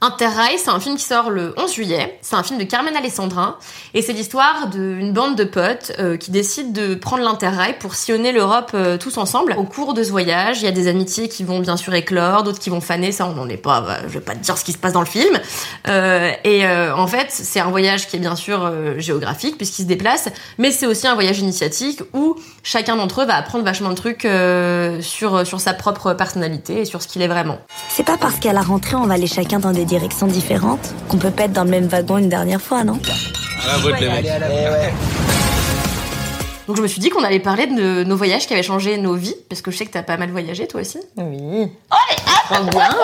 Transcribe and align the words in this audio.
Interrail, 0.00 0.58
c'est 0.58 0.70
un 0.70 0.80
film 0.80 0.96
qui 0.96 1.04
sort 1.04 1.30
le 1.30 1.54
11 1.56 1.72
juillet. 1.72 2.18
C'est 2.20 2.36
un 2.36 2.42
film 2.42 2.58
de 2.58 2.64
Carmen 2.64 2.94
Alessandrin. 2.94 3.56
Et 3.94 4.02
c'est 4.02 4.12
l'histoire 4.12 4.66
d'une 4.68 5.12
bande 5.12 5.34
de 5.34 5.44
potes 5.44 5.92
euh, 5.98 6.18
qui 6.18 6.30
décident 6.30 6.72
de 6.72 6.94
prendre 6.94 7.22
l'Interrail 7.22 7.76
pour 7.78 7.94
sillonner 7.94 8.32
l'Europe 8.32 8.72
euh, 8.74 8.98
tous 8.98 9.16
ensemble. 9.16 9.54
Au 9.56 9.62
cours 9.62 9.94
de 9.94 10.02
ce 10.02 10.10
voyage, 10.10 10.60
il 10.60 10.64
y 10.64 10.68
a 10.68 10.72
des 10.72 10.88
amitiés 10.88 11.28
qui 11.28 11.42
vont 11.42 11.60
bien 11.60 11.78
sûr 11.78 11.94
éclore, 11.94 12.42
d'autres 12.42 12.58
qui 12.58 12.68
vont 12.68 12.82
faner. 12.82 13.12
Ça, 13.12 13.26
on 13.26 13.32
n'en 13.32 13.48
est 13.48 13.56
pas. 13.56 13.80
bah, 13.80 13.98
je 14.02 14.12
vais 14.12 14.20
pas 14.20 14.34
te 14.34 14.40
dire 14.40 14.58
ce 14.58 14.64
qui 14.64 14.72
se 14.72 14.78
passe 14.78 14.92
dans 14.92 15.00
le 15.00 15.06
film. 15.06 15.38
Euh, 15.88 16.30
et 16.44 16.66
en 16.66 17.06
fait, 17.06 17.28
c'est 17.30 17.60
un 17.60 17.70
voyage 17.70 18.06
qui 18.08 18.16
est 18.16 18.20
bien 18.20 18.36
sûr 18.36 18.70
géographique 18.98 19.56
puisqu'ils 19.56 19.82
se 19.82 19.88
déplacent, 19.88 20.28
mais 20.58 20.70
c'est 20.70 20.86
aussi 20.86 21.06
un 21.06 21.14
voyage 21.14 21.38
initiatique 21.38 22.02
où 22.12 22.36
chacun 22.62 22.96
d'entre 22.96 23.22
eux 23.22 23.26
va 23.26 23.36
apprendre 23.36 23.64
vachement 23.64 23.90
de 23.90 23.94
trucs 23.94 24.26
sur 25.02 25.46
sur 25.46 25.60
sa 25.60 25.72
propre 25.72 26.12
personnalité 26.12 26.80
et 26.80 26.84
sur 26.84 27.00
ce 27.00 27.08
qu'il 27.08 27.22
est 27.22 27.28
vraiment. 27.28 27.58
C'est 27.88 28.04
pas 28.04 28.18
parce 28.18 28.36
qu'à 28.36 28.52
la 28.52 28.62
rentrée 28.62 28.96
on 28.96 29.06
va 29.06 29.14
aller 29.14 29.26
chacun 29.26 29.58
dans 29.58 29.70
des 29.70 29.83
directions 29.84 30.26
différentes 30.26 30.94
qu'on 31.08 31.18
peut 31.18 31.30
pas 31.30 31.44
être 31.44 31.52
dans 31.52 31.64
le 31.64 31.70
même 31.70 31.86
wagon 31.86 32.18
une 32.18 32.28
dernière 32.28 32.60
fois, 32.60 32.84
non? 32.84 32.98
Donc 36.66 36.76
je 36.76 36.82
me 36.82 36.86
suis 36.86 37.00
dit 37.00 37.10
qu'on 37.10 37.22
allait 37.22 37.40
parler 37.40 37.66
de 37.66 38.04
nos 38.04 38.16
voyages 38.16 38.46
qui 38.46 38.54
avaient 38.54 38.62
changé 38.62 38.96
nos 38.96 39.14
vies 39.14 39.36
parce 39.48 39.60
que 39.60 39.70
je 39.70 39.76
sais 39.76 39.86
que 39.86 39.92
t'as 39.92 40.02
pas 40.02 40.16
mal 40.16 40.30
voyagé 40.30 40.66
toi 40.66 40.80
aussi. 40.80 40.98
Oui. 41.16 41.68
Trop 42.50 42.64
bien. 42.64 42.88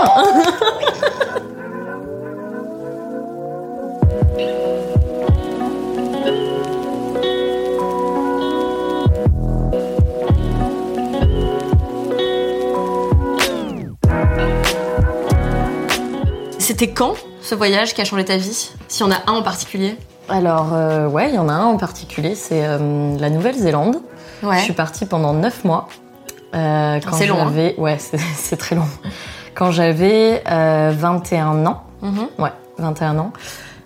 C'était 16.81 16.95
quand 16.95 17.12
ce 17.42 17.55
voyage 17.55 17.92
qui 17.92 18.00
a 18.00 18.06
changé 18.06 18.25
ta 18.25 18.39
vie 18.39 18.70
Si 18.89 19.03
on 19.03 19.11
a 19.11 19.17
un 19.27 19.34
en 19.34 19.42
particulier? 19.42 19.98
Alors, 20.31 20.73
euh, 20.73 21.06
ouais, 21.06 21.28
il 21.28 21.34
y 21.34 21.39
en 21.39 21.50
a 21.50 21.53
un 21.53 21.67
en 21.67 21.77
particulier, 21.77 22.34
c'est 22.34 22.64
euh, 22.64 23.19
la 23.19 23.28
Nouvelle-Zélande. 23.28 23.97
Ouais. 24.42 24.56
Je 24.56 24.62
suis 24.62 24.73
partie 24.73 25.05
pendant 25.05 25.34
9 25.34 25.64
mois. 25.64 25.89
Euh, 26.55 26.98
quand 27.05 27.17
C'est 27.17 27.27
long, 27.27 27.36
hein. 27.39 27.51
j'avais- 27.55 27.75
Ouais, 27.77 27.98
c'est 28.34 28.56
très 28.56 28.77
long. 28.77 28.86
Quand 29.55 29.73
j'avais 29.73 30.42
euh, 30.51 30.91
21 30.97 31.67
ans. 31.67 31.83
Mhm. 32.01 32.28
Ouais, 32.39 32.53
21 32.78 33.19
ans. 33.19 33.34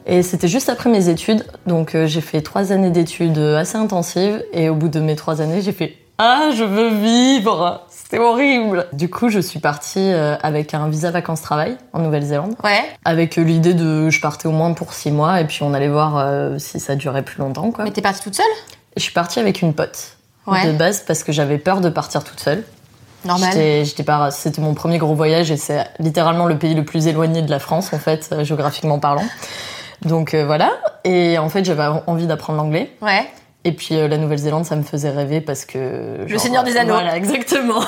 Et 0.06 0.22
c'était 0.22 0.46
juste 0.46 0.68
après 0.68 0.88
mes 0.88 1.08
études. 1.08 1.44
Donc 1.66 1.96
j'ai 2.04 2.20
fait 2.20 2.42
trois 2.42 2.70
années 2.70 2.90
d'études 2.90 3.38
assez 3.38 3.76
intensives. 3.76 4.40
Et 4.52 4.68
au 4.68 4.76
bout 4.76 4.88
de 4.88 5.00
mes 5.00 5.16
trois 5.16 5.40
années, 5.40 5.62
j'ai 5.62 5.72
fait 5.72 5.96
Ah, 6.18 6.50
je 6.54 6.62
veux 6.62 6.90
vivre 6.90 7.88
C'était 8.04 8.18
horrible 8.18 8.86
Du 8.92 9.08
coup, 9.08 9.28
je 9.30 9.40
suis 9.40 9.58
partie 9.60 10.12
euh, 10.12 10.36
avec 10.42 10.74
un 10.74 10.88
visa 10.88 11.10
vacances-travail 11.10 11.76
en 11.94 12.00
Nouvelle-Zélande. 12.00 12.54
Ouais. 12.62 12.82
Avec 13.04 13.36
l'idée 13.36 13.74
de 13.74 14.10
je 14.10 14.20
partais 14.20 14.46
au 14.46 14.52
moins 14.52 14.72
pour 14.74 14.92
six 14.92 15.10
mois 15.10 15.40
et 15.40 15.46
puis 15.46 15.62
on 15.62 15.72
allait 15.74 15.88
voir 15.88 16.18
euh, 16.18 16.58
si 16.58 16.78
ça 16.80 16.96
durait 16.96 17.22
plus 17.22 17.38
longtemps 17.38 17.70
quoi. 17.70 17.84
Mais 17.84 17.90
t'es 17.90 18.02
partie 18.02 18.20
toute 18.22 18.36
seule? 18.36 18.44
Je 18.96 19.02
suis 19.02 19.12
partie 19.12 19.40
avec 19.40 19.62
une 19.62 19.74
pote 19.74 20.16
Ouais. 20.46 20.66
de 20.66 20.72
base 20.72 21.00
parce 21.06 21.24
que 21.24 21.32
j'avais 21.32 21.56
peur 21.56 21.80
de 21.80 21.88
partir 21.88 22.22
toute 22.22 22.38
seule. 22.38 22.64
Normal. 23.24 23.48
J'étais- 23.52 23.84
J'étais 23.86 24.02
pas, 24.02 24.30
c'était 24.30 24.60
mon 24.60 24.74
premier 24.74 24.98
gros 24.98 25.14
voyage 25.14 25.50
et 25.50 25.56
c'est 25.56 25.86
littéralement 25.98 26.44
le 26.44 26.58
pays 26.58 26.74
le 26.74 26.84
plus 26.84 27.06
éloigné 27.06 27.40
de 27.40 27.50
la 27.50 27.58
France 27.58 27.94
en 27.94 27.98
fait, 27.98 28.28
euh, 28.32 28.44
géographiquement 28.44 28.98
parlant. 28.98 29.24
Donc 30.02 30.34
euh, 30.34 30.44
voilà. 30.44 30.72
Et 31.04 31.38
en 31.38 31.48
fait 31.48 31.64
j'avais 31.64 31.86
envie 32.06 32.26
d'apprendre 32.26 32.58
l'anglais. 32.58 32.92
Ouais. 33.00 33.26
Et 33.64 33.72
puis 33.72 33.94
euh, 33.96 34.08
la 34.08 34.18
Nouvelle-Zélande 34.18 34.64
ça 34.66 34.76
me 34.76 34.82
faisait 34.82 35.10
rêver 35.10 35.40
parce 35.40 35.64
que 35.64 36.24
Le 36.28 36.38
Seigneur 36.38 36.64
des 36.64 36.76
Anneaux. 36.76 36.92
Voilà 36.94 37.16
exactement. 37.16 37.82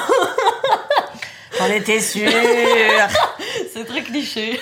J'en 1.58 1.66
étais 1.74 2.00
sûre. 2.00 2.28
c'est 3.72 3.84
très 3.86 4.02
cliché. 4.02 4.60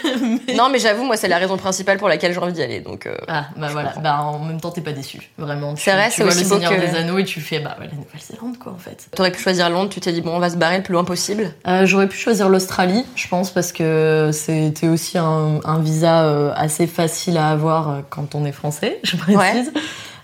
non, 0.57 0.69
mais 0.71 0.79
j'avoue, 0.79 1.03
moi, 1.03 1.17
c'est 1.17 1.27
la 1.27 1.39
raison 1.39 1.57
principale 1.57 1.99
pour 1.99 2.09
laquelle 2.09 2.33
j'ai 2.33 2.39
envie 2.39 2.53
d'y 2.53 2.63
aller. 2.63 2.79
Donc, 2.81 3.07
euh, 3.07 3.17
Ah 3.27 3.47
bah 3.57 3.67
voilà, 3.73 3.95
bah 4.01 4.21
en 4.23 4.39
même 4.39 4.61
temps 4.61 4.71
t'es 4.71 4.81
pas 4.81 4.93
déçu, 4.93 5.19
vraiment. 5.37 5.75
Tu- 5.75 5.83
C'est 5.83 5.93
vrai, 5.93 6.09
tu 6.11 6.17
c'est 6.17 6.23
vois 6.23 6.31
aussi 6.33 6.45
le 6.45 6.49
beau 6.51 6.55
Seigneur 6.55 6.71
que- 6.73 6.81
des 6.93 6.97
Anneaux 6.97 7.19
et 7.19 7.25
tu 7.25 7.41
fais 7.41 7.59
bah 7.59 7.77
ouais, 7.81 7.87
la 7.91 7.95
Nouvelle-Zélande 7.97 8.59
quoi 8.59 8.73
en 8.73 8.79
fait. 8.79 9.09
t'aurais 9.15 9.33
pu 9.33 9.43
choisir 9.43 9.71
Londres. 9.71 9.91
Tu 9.93 9.99
t'es 10.01 10.13
dit 10.13 10.21
bon, 10.21 10.37
on 10.37 10.39
va 10.39 10.51
se 10.51 10.57
barrer 10.57 10.77
le 10.77 10.83
plus 10.85 10.93
loin 10.93 11.03
possible. 11.05 11.53
Euh, 11.67 11.85
J'aurais 11.85 12.07
pu 12.09 12.17
choisir 12.17 12.49
l'Australie, 12.49 13.05
je 13.17 13.27
pense, 13.27 13.51
parce 13.51 13.73
que 13.73 14.31
c'était 14.33 14.87
aussi 14.89 15.19
un, 15.19 15.59
un 15.65 15.81
visa 15.81 16.53
assez 16.55 16.87
facile 16.87 17.39
à 17.39 17.49
avoir 17.49 18.03
quand 18.09 18.37
on 18.37 18.45
est 18.45 18.53
français, 18.53 19.01
je 19.03 19.17
précise. 19.17 19.73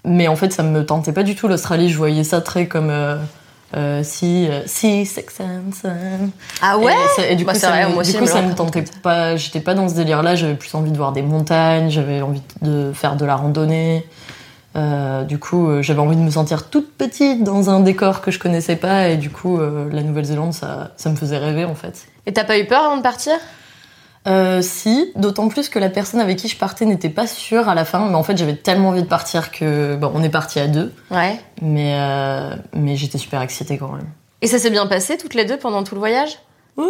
Mais 0.04 0.28
en 0.28 0.36
fait, 0.36 0.52
ça 0.52 0.62
me 0.62 0.84
tentait 0.84 1.12
pas 1.12 1.22
du 1.22 1.34
tout 1.34 1.48
l'Australie. 1.48 1.90
Je 1.90 1.96
voyais 1.98 2.24
ça 2.24 2.40
très 2.40 2.66
comme 2.66 2.90
euh, 2.90 3.16
euh, 3.76 4.02
si, 4.02 4.48
euh, 4.48 4.62
si, 4.66 5.04
Sex 5.06 5.40
and 5.40 5.72
Sun. 5.78 6.30
Ah 6.62 6.76
Et, 6.80 7.20
ça- 7.20 7.28
et 7.28 7.36
du 7.36 7.44
Bah, 7.44 7.52
coup, 7.52 7.58
ça, 7.58 7.68
vrai, 7.68 7.86
me- 7.88 7.94
moi 7.94 8.02
du 8.02 8.12
coup, 8.14 8.26
ça 8.26 8.42
me 8.42 8.54
tentait 8.54 8.84
pas. 9.02 9.36
J'étais 9.36 9.60
pas 9.60 9.74
dans 9.74 9.88
ce 9.88 9.94
délire-là. 9.94 10.34
J'avais 10.36 10.54
plus 10.54 10.74
envie 10.74 10.90
de 10.90 10.96
voir 10.96 11.12
des 11.12 11.22
montagnes. 11.22 11.90
J'avais 11.90 12.22
envie 12.22 12.42
de 12.62 12.92
faire 12.94 13.16
de 13.16 13.24
la 13.24 13.36
randonnée. 13.36 14.06
Euh, 14.76 15.24
du 15.24 15.38
coup, 15.38 15.68
j'avais 15.82 15.98
envie 16.00 16.14
de 16.16 16.20
me 16.22 16.30
sentir 16.30 16.70
toute 16.70 16.92
petite 16.96 17.42
dans 17.42 17.70
un 17.70 17.80
décor 17.80 18.20
que 18.20 18.30
je 18.30 18.38
connaissais 18.38 18.76
pas. 18.76 19.08
Et 19.08 19.16
du 19.16 19.28
coup, 19.30 19.58
la 19.58 20.02
Nouvelle-Zélande, 20.02 20.54
ça, 20.54 20.92
ça 20.96 21.10
me 21.10 21.16
faisait 21.16 21.38
rêver 21.38 21.64
en 21.64 21.74
fait. 21.74 22.06
Et 22.26 22.32
t'as 22.32 22.44
pas 22.44 22.58
eu 22.58 22.66
peur 22.66 22.84
avant 22.84 22.96
de 22.96 23.02
partir? 23.02 23.34
Euh, 24.26 24.60
si, 24.60 25.12
d'autant 25.16 25.48
plus 25.48 25.68
que 25.70 25.78
la 25.78 25.88
personne 25.88 26.20
avec 26.20 26.38
qui 26.38 26.48
je 26.48 26.56
partais 26.56 26.84
n'était 26.84 27.08
pas 27.08 27.26
sûre 27.26 27.68
à 27.68 27.74
la 27.74 27.84
fin. 27.84 28.06
Mais 28.08 28.14
en 28.14 28.22
fait, 28.22 28.36
j'avais 28.36 28.56
tellement 28.56 28.90
envie 28.90 29.02
de 29.02 29.08
partir 29.08 29.50
que 29.50 29.96
bon, 29.96 30.12
on 30.14 30.22
est 30.22 30.28
parti 30.28 30.60
à 30.60 30.66
deux. 30.66 30.92
Ouais. 31.10 31.40
Mais 31.62 31.94
euh, 31.98 32.54
mais 32.74 32.96
j'étais 32.96 33.18
super 33.18 33.40
excitée 33.40 33.78
quand 33.78 33.92
même. 33.92 34.08
Et 34.42 34.46
ça 34.46 34.58
s'est 34.58 34.70
bien 34.70 34.86
passé 34.86 35.16
toutes 35.16 35.34
les 35.34 35.44
deux 35.44 35.56
pendant 35.56 35.84
tout 35.84 35.94
le 35.94 36.00
voyage? 36.00 36.38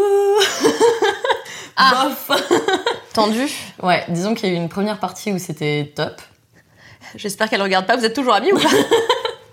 Ah. 1.82 2.10
Tendu 3.14 3.46
Ouais, 3.82 4.04
disons 4.08 4.34
qu'il 4.34 4.50
y 4.50 4.52
a 4.52 4.54
eu 4.54 4.58
une 4.58 4.68
première 4.68 4.98
partie 4.98 5.32
où 5.32 5.38
c'était 5.38 5.90
top. 5.96 6.20
J'espère 7.14 7.48
qu'elle 7.48 7.62
regarde 7.62 7.86
pas. 7.86 7.96
Vous 7.96 8.04
êtes 8.04 8.14
toujours 8.14 8.34
amis 8.34 8.52
ou 8.52 8.58
pas? 8.58 8.68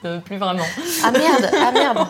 Euh, 0.06 0.20
plus 0.20 0.38
vraiment. 0.38 0.64
Ah 1.04 1.10
merde, 1.10 1.50
ah 1.60 1.72
merde. 1.72 2.08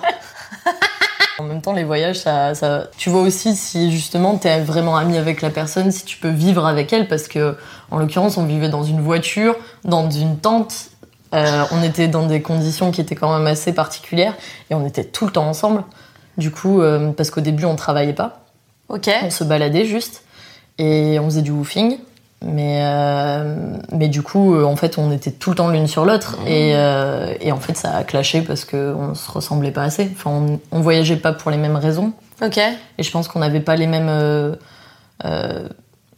Les 1.73 1.83
voyages, 1.83 2.19
ça, 2.19 2.55
ça... 2.55 2.87
tu 2.97 3.09
vois 3.09 3.21
aussi 3.21 3.55
si 3.55 3.91
justement 3.91 4.37
t'es 4.37 4.59
vraiment 4.61 4.97
ami 4.97 5.17
avec 5.17 5.41
la 5.41 5.49
personne, 5.49 5.91
si 5.91 6.05
tu 6.05 6.17
peux 6.17 6.29
vivre 6.29 6.65
avec 6.65 6.91
elle, 6.93 7.07
parce 7.07 7.27
que 7.27 7.55
en 7.91 7.97
l'occurrence, 7.97 8.37
on 8.37 8.45
vivait 8.45 8.69
dans 8.69 8.83
une 8.83 9.01
voiture, 9.01 9.55
dans 9.83 10.09
une 10.09 10.37
tente. 10.37 10.89
Euh, 11.33 11.63
on 11.71 11.83
était 11.83 12.07
dans 12.07 12.25
des 12.25 12.41
conditions 12.41 12.91
qui 12.91 13.01
étaient 13.01 13.15
quand 13.15 13.37
même 13.37 13.47
assez 13.47 13.73
particulières 13.73 14.33
et 14.69 14.75
on 14.75 14.85
était 14.85 15.03
tout 15.03 15.25
le 15.25 15.31
temps 15.31 15.47
ensemble. 15.47 15.83
Du 16.37 16.51
coup, 16.51 16.81
euh, 16.81 17.11
parce 17.11 17.31
qu'au 17.31 17.41
début, 17.41 17.65
on 17.65 17.75
travaillait 17.75 18.13
pas, 18.13 18.45
Ok. 18.89 19.09
on 19.23 19.29
se 19.29 19.43
baladait 19.43 19.85
juste 19.85 20.23
et 20.77 21.19
on 21.19 21.25
faisait 21.25 21.41
du 21.41 21.51
woofing. 21.51 21.97
Mais, 22.45 22.81
euh, 22.83 23.77
mais 23.91 24.07
du 24.09 24.21
coup, 24.21 24.53
euh, 24.55 24.63
en 24.63 24.75
fait, 24.75 24.97
on 24.99 25.11
était 25.11 25.31
tout 25.31 25.49
le 25.49 25.55
temps 25.55 25.69
l'une 25.69 25.87
sur 25.87 26.05
l'autre. 26.05 26.37
Et, 26.45 26.73
euh, 26.75 27.33
et 27.41 27.51
en 27.51 27.57
fait, 27.59 27.75
ça 27.75 27.95
a 27.95 28.03
clashé 28.03 28.41
parce 28.41 28.63
qu'on 28.63 29.15
se 29.15 29.31
ressemblait 29.31 29.71
pas 29.71 29.83
assez. 29.83 30.09
Enfin, 30.13 30.29
on, 30.31 30.59
on 30.71 30.81
voyageait 30.81 31.15
pas 31.17 31.33
pour 31.33 31.49
les 31.51 31.57
mêmes 31.57 31.75
raisons. 31.75 32.13
Ok. 32.43 32.57
Et 32.59 33.03
je 33.03 33.11
pense 33.11 33.27
qu'on 33.27 33.39
n'avait 33.39 33.59
pas 33.59 33.75
les 33.75 33.87
mêmes. 33.87 34.07
euh, 34.09 34.55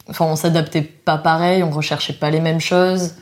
Enfin, 0.08 0.24
on 0.24 0.34
s'adaptait 0.36 0.82
pas 0.82 1.18
pareil, 1.18 1.62
on 1.62 1.70
recherchait 1.70 2.12
pas 2.14 2.30
les 2.30 2.40
mêmes 2.40 2.60
choses. 2.60 3.14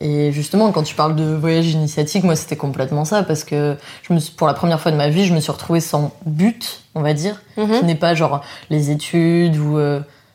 Et 0.00 0.30
justement, 0.30 0.70
quand 0.70 0.84
tu 0.84 0.94
parles 0.94 1.16
de 1.16 1.34
voyage 1.34 1.66
initiatique, 1.70 2.22
moi, 2.22 2.36
c'était 2.36 2.54
complètement 2.56 3.04
ça, 3.04 3.24
parce 3.24 3.42
que 3.42 3.76
je 4.08 4.12
me 4.14 4.20
suis- 4.20 4.32
pour 4.34 4.46
la 4.46 4.54
première 4.54 4.80
fois 4.80 4.92
de 4.92 4.96
ma 4.96 5.08
vie, 5.08 5.24
je 5.26 5.34
me 5.34 5.40
suis 5.40 5.50
retrouvée 5.50 5.80
sans 5.80 6.12
but, 6.24 6.82
on 6.94 7.02
va 7.02 7.12
dire, 7.12 7.42
Mhm. 7.56 7.78
qui 7.80 7.84
n'est 7.84 7.94
pas 7.96 8.14
genre 8.14 8.40
les 8.70 8.90
études 8.92 9.56
ou. 9.56 9.78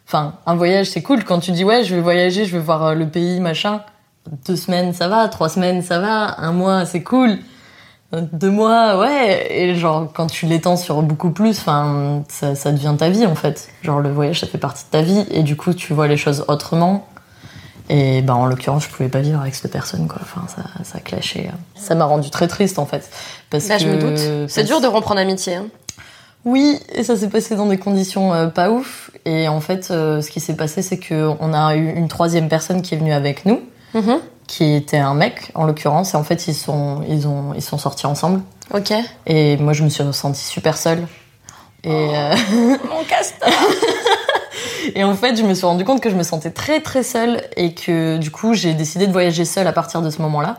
Enfin, 0.08 0.36
un 0.46 0.56
voyage, 0.56 0.88
c'est 0.90 1.02
cool. 1.02 1.24
Quand 1.24 1.40
tu 1.40 1.52
dis, 1.52 1.64
ouais, 1.64 1.84
je 1.84 1.96
vais 1.96 2.02
voyager, 2.02 2.46
je 2.46 2.52
vais 2.56 2.62
voir 2.64 2.84
euh, 2.86 2.94
le 2.94 3.08
pays, 3.08 3.40
machin. 3.40 3.82
Deux 4.48 4.56
semaines, 4.56 4.94
ça 4.94 5.08
va. 5.08 5.28
Trois 5.28 5.50
semaines, 5.50 5.82
ça 5.82 6.00
va. 6.00 6.40
Un 6.40 6.52
mois, 6.52 6.86
c'est 6.86 7.04
cool. 7.04 7.38
Euh, 8.14 8.22
Deux 8.32 8.52
mois, 8.52 9.00
ouais. 9.00 9.48
Et 9.52 9.76
genre, 9.76 10.12
quand 10.14 10.28
tu 10.28 10.46
l'étends 10.46 10.78
sur 10.78 11.02
beaucoup 11.02 11.32
plus, 11.32 11.58
enfin, 11.60 12.24
ça, 12.30 12.54
ça 12.56 12.72
devient 12.72 12.94
ta 12.98 13.10
vie, 13.10 13.26
en 13.26 13.36
fait. 13.36 13.70
Genre, 13.82 14.00
le 14.02 14.12
voyage, 14.12 14.42
ça 14.42 14.48
fait 14.48 14.58
partie 14.58 14.86
de 14.86 14.90
ta 14.92 15.02
vie. 15.02 15.26
Et 15.32 15.42
du 15.44 15.56
coup, 15.56 15.74
tu 15.74 15.94
vois 15.94 16.08
les 16.08 16.18
choses 16.18 16.46
autrement. 16.48 17.08
Et 17.90 18.22
ben, 18.22 18.34
en 18.36 18.46
l'occurrence, 18.46 18.86
je 18.86 18.90
pouvais 18.90 19.10
pas 19.10 19.20
vivre 19.20 19.42
avec 19.42 19.56
cette 19.56 19.72
personne, 19.72 20.08
quoi. 20.08 20.20
Enfin, 20.22 20.46
ça, 20.48 20.64
ça 20.84 21.00
clashait. 21.00 21.50
Ça 21.76 21.96
m'a 21.96 22.06
rendu 22.06 22.30
très 22.30 22.48
triste, 22.48 22.78
en 22.80 22.86
fait. 22.86 23.10
Parce 23.50 23.68
Bah, 23.68 23.78
que, 23.78 23.84
je 23.84 23.88
me 23.90 23.98
doute. 24.00 24.50
C'est 24.50 24.64
dur 24.64 24.80
de 24.80 24.88
rompre 24.88 25.12
en 25.12 25.18
amitié. 25.18 25.56
hein. 25.56 25.66
Oui, 26.46 26.80
et 26.94 27.04
ça 27.04 27.16
s'est 27.16 27.30
passé 27.30 27.56
dans 27.56 27.68
des 27.68 27.78
conditions 27.78 28.34
euh, 28.34 28.48
pas 28.48 28.70
ouf. 28.70 29.12
Et 29.26 29.48
en 29.48 29.62
fait, 29.62 29.90
euh, 29.92 30.22
ce 30.22 30.30
qui 30.30 30.40
s'est 30.42 30.56
passé, 30.56 30.82
c'est 30.82 30.98
que 30.98 31.30
on 31.40 31.54
a 31.54 31.76
eu 31.76 31.90
une 31.96 32.08
troisième 32.10 32.50
personne 32.50 32.82
qui 32.82 32.96
est 32.96 32.98
venue 32.98 33.14
avec 33.14 33.46
nous, 33.46 33.62
Mhm. 33.94 34.20
qui 34.48 34.74
était 34.74 34.98
un 34.98 35.14
mec 35.14 35.52
en 35.56 35.64
l'occurrence. 35.66 36.14
Et 36.14 36.18
en 36.18 36.24
fait, 36.24 36.48
ils 36.48 36.54
sont, 36.56 37.02
ils 37.08 37.28
ont, 37.28 37.54
ils 37.56 37.62
sont 37.62 37.78
sortis 37.78 38.06
ensemble. 38.08 38.42
Ok. 38.74 38.92
Et 39.26 39.56
moi, 39.58 39.72
je 39.74 39.84
me 39.84 39.90
suis 39.90 40.04
ressentie 40.04 40.44
super 40.44 40.78
seule. 40.78 41.08
Et, 41.86 41.90
euh, 41.92 42.36
Mon 42.90 43.04
castor. 43.08 43.50
et 44.96 45.04
en 45.04 45.16
fait, 45.16 45.36
je 45.38 45.44
me 45.44 45.54
suis 45.54 45.66
rendu 45.66 45.86
compte 45.86 46.02
que 46.02 46.10
je 46.10 46.16
me 46.16 46.24
sentais 46.24 46.52
très 46.52 46.82
très 46.82 47.04
seule 47.04 47.42
et 47.56 47.74
que 47.74 48.18
du 48.18 48.32
coup, 48.32 48.54
j'ai 48.54 48.74
décidé 48.74 49.08
de 49.08 49.12
voyager 49.14 49.46
seule 49.46 49.68
à 49.68 49.74
partir 49.74 50.02
de 50.02 50.10
ce 50.10 50.22
moment-là. 50.22 50.58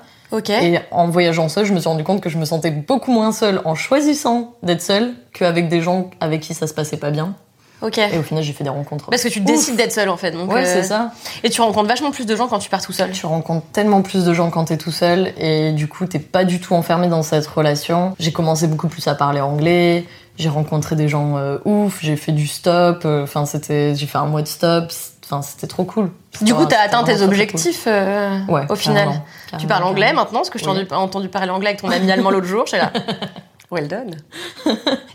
Et 0.50 0.78
en 0.90 1.08
voyageant 1.08 1.48
seule, 1.48 1.64
je 1.66 1.72
me 1.72 1.80
suis 1.80 1.88
rendu 1.88 2.04
compte 2.04 2.20
que 2.20 2.30
je 2.30 2.38
me 2.38 2.44
sentais 2.44 2.70
beaucoup 2.70 3.12
moins 3.12 3.32
seule 3.32 3.60
en 3.64 3.74
choisissant 3.74 4.54
d'être 4.62 4.82
seule 4.82 5.12
qu'avec 5.32 5.68
des 5.68 5.80
gens 5.80 6.10
avec 6.20 6.40
qui 6.42 6.54
ça 6.54 6.66
se 6.66 6.74
passait 6.74 6.96
pas 6.96 7.10
bien. 7.10 7.34
Ok. 7.82 7.98
Et 7.98 8.16
au 8.18 8.22
final, 8.22 8.42
j'ai 8.42 8.52
fait 8.54 8.64
des 8.64 8.70
rencontres. 8.70 9.10
Parce 9.10 9.22
que 9.22 9.28
tu 9.28 9.40
Ouf. 9.40 9.44
décides 9.46 9.76
d'être 9.76 9.92
seul 9.92 10.08
en 10.08 10.16
fait. 10.16 10.30
Donc, 10.30 10.50
Ouais, 10.50 10.62
euh, 10.62 10.72
c'est 10.72 10.84
ça. 10.84 11.12
Et 11.42 11.50
tu 11.50 11.60
rencontres 11.60 11.88
vachement 11.88 12.12
plus 12.12 12.24
de 12.24 12.34
gens 12.34 12.46
quand 12.46 12.58
tu 12.58 12.70
pars 12.70 12.80
tout 12.80 12.92
seul. 12.92 13.10
Tu 13.10 13.26
rencontres 13.26 13.66
tellement 13.72 14.00
plus 14.00 14.24
de 14.24 14.32
gens 14.32 14.48
quand 14.50 14.64
t'es 14.66 14.78
tout 14.78 14.92
seul 14.92 15.32
et 15.36 15.72
du 15.72 15.86
coup, 15.86 16.06
t'es 16.06 16.18
pas 16.20 16.44
du 16.44 16.60
tout 16.60 16.74
enfermé 16.74 17.08
dans 17.08 17.22
cette 17.22 17.46
relation. 17.46 18.14
J'ai 18.18 18.32
commencé 18.32 18.68
beaucoup 18.68 18.88
plus 18.88 19.06
à 19.06 19.14
parler 19.14 19.40
anglais. 19.42 20.06
J'ai 20.38 20.48
rencontré 20.48 20.96
des 20.96 21.08
gens 21.08 21.36
euh, 21.36 21.58
ouf. 21.66 21.98
J'ai 22.00 22.16
fait 22.16 22.32
du 22.32 22.46
stop. 22.46 23.02
euh, 23.04 23.22
Enfin, 23.24 23.44
c'était, 23.44 23.94
j'ai 23.94 24.06
fait 24.06 24.18
un 24.18 24.26
mois 24.26 24.42
de 24.42 24.48
stop. 24.48 24.90
Enfin, 25.24 25.42
c'était 25.42 25.66
trop 25.66 25.84
cool. 25.84 26.10
Du 26.42 26.52
coup, 26.54 26.62
C'était 26.62 26.74
t'as 26.76 26.82
atteint 26.82 27.04
tes 27.04 27.22
objectifs 27.22 27.84
euh. 27.86 28.40
Ouais. 28.48 28.62
au 28.68 28.74
final. 28.74 29.04
carrément, 29.04 29.24
Tu 29.58 29.66
parles 29.66 29.84
anglais 29.84 30.00
carrément. 30.02 30.20
maintenant, 30.22 30.38
parce 30.40 30.50
que 30.50 30.58
je 30.58 30.64
t'ai 30.64 30.70
Oui. 30.70 30.86
entendu, 30.90 31.28
parler 31.28 31.50
anglais 31.50 31.68
avec 31.70 31.80
ton 31.80 31.90
ami 31.90 32.10
allemand 32.10 32.30
l'autre 32.30 32.46
jour. 32.46 32.64
J'étais 32.66 32.78
là. 32.78 32.92
Well 33.70 33.88
done. 33.88 34.14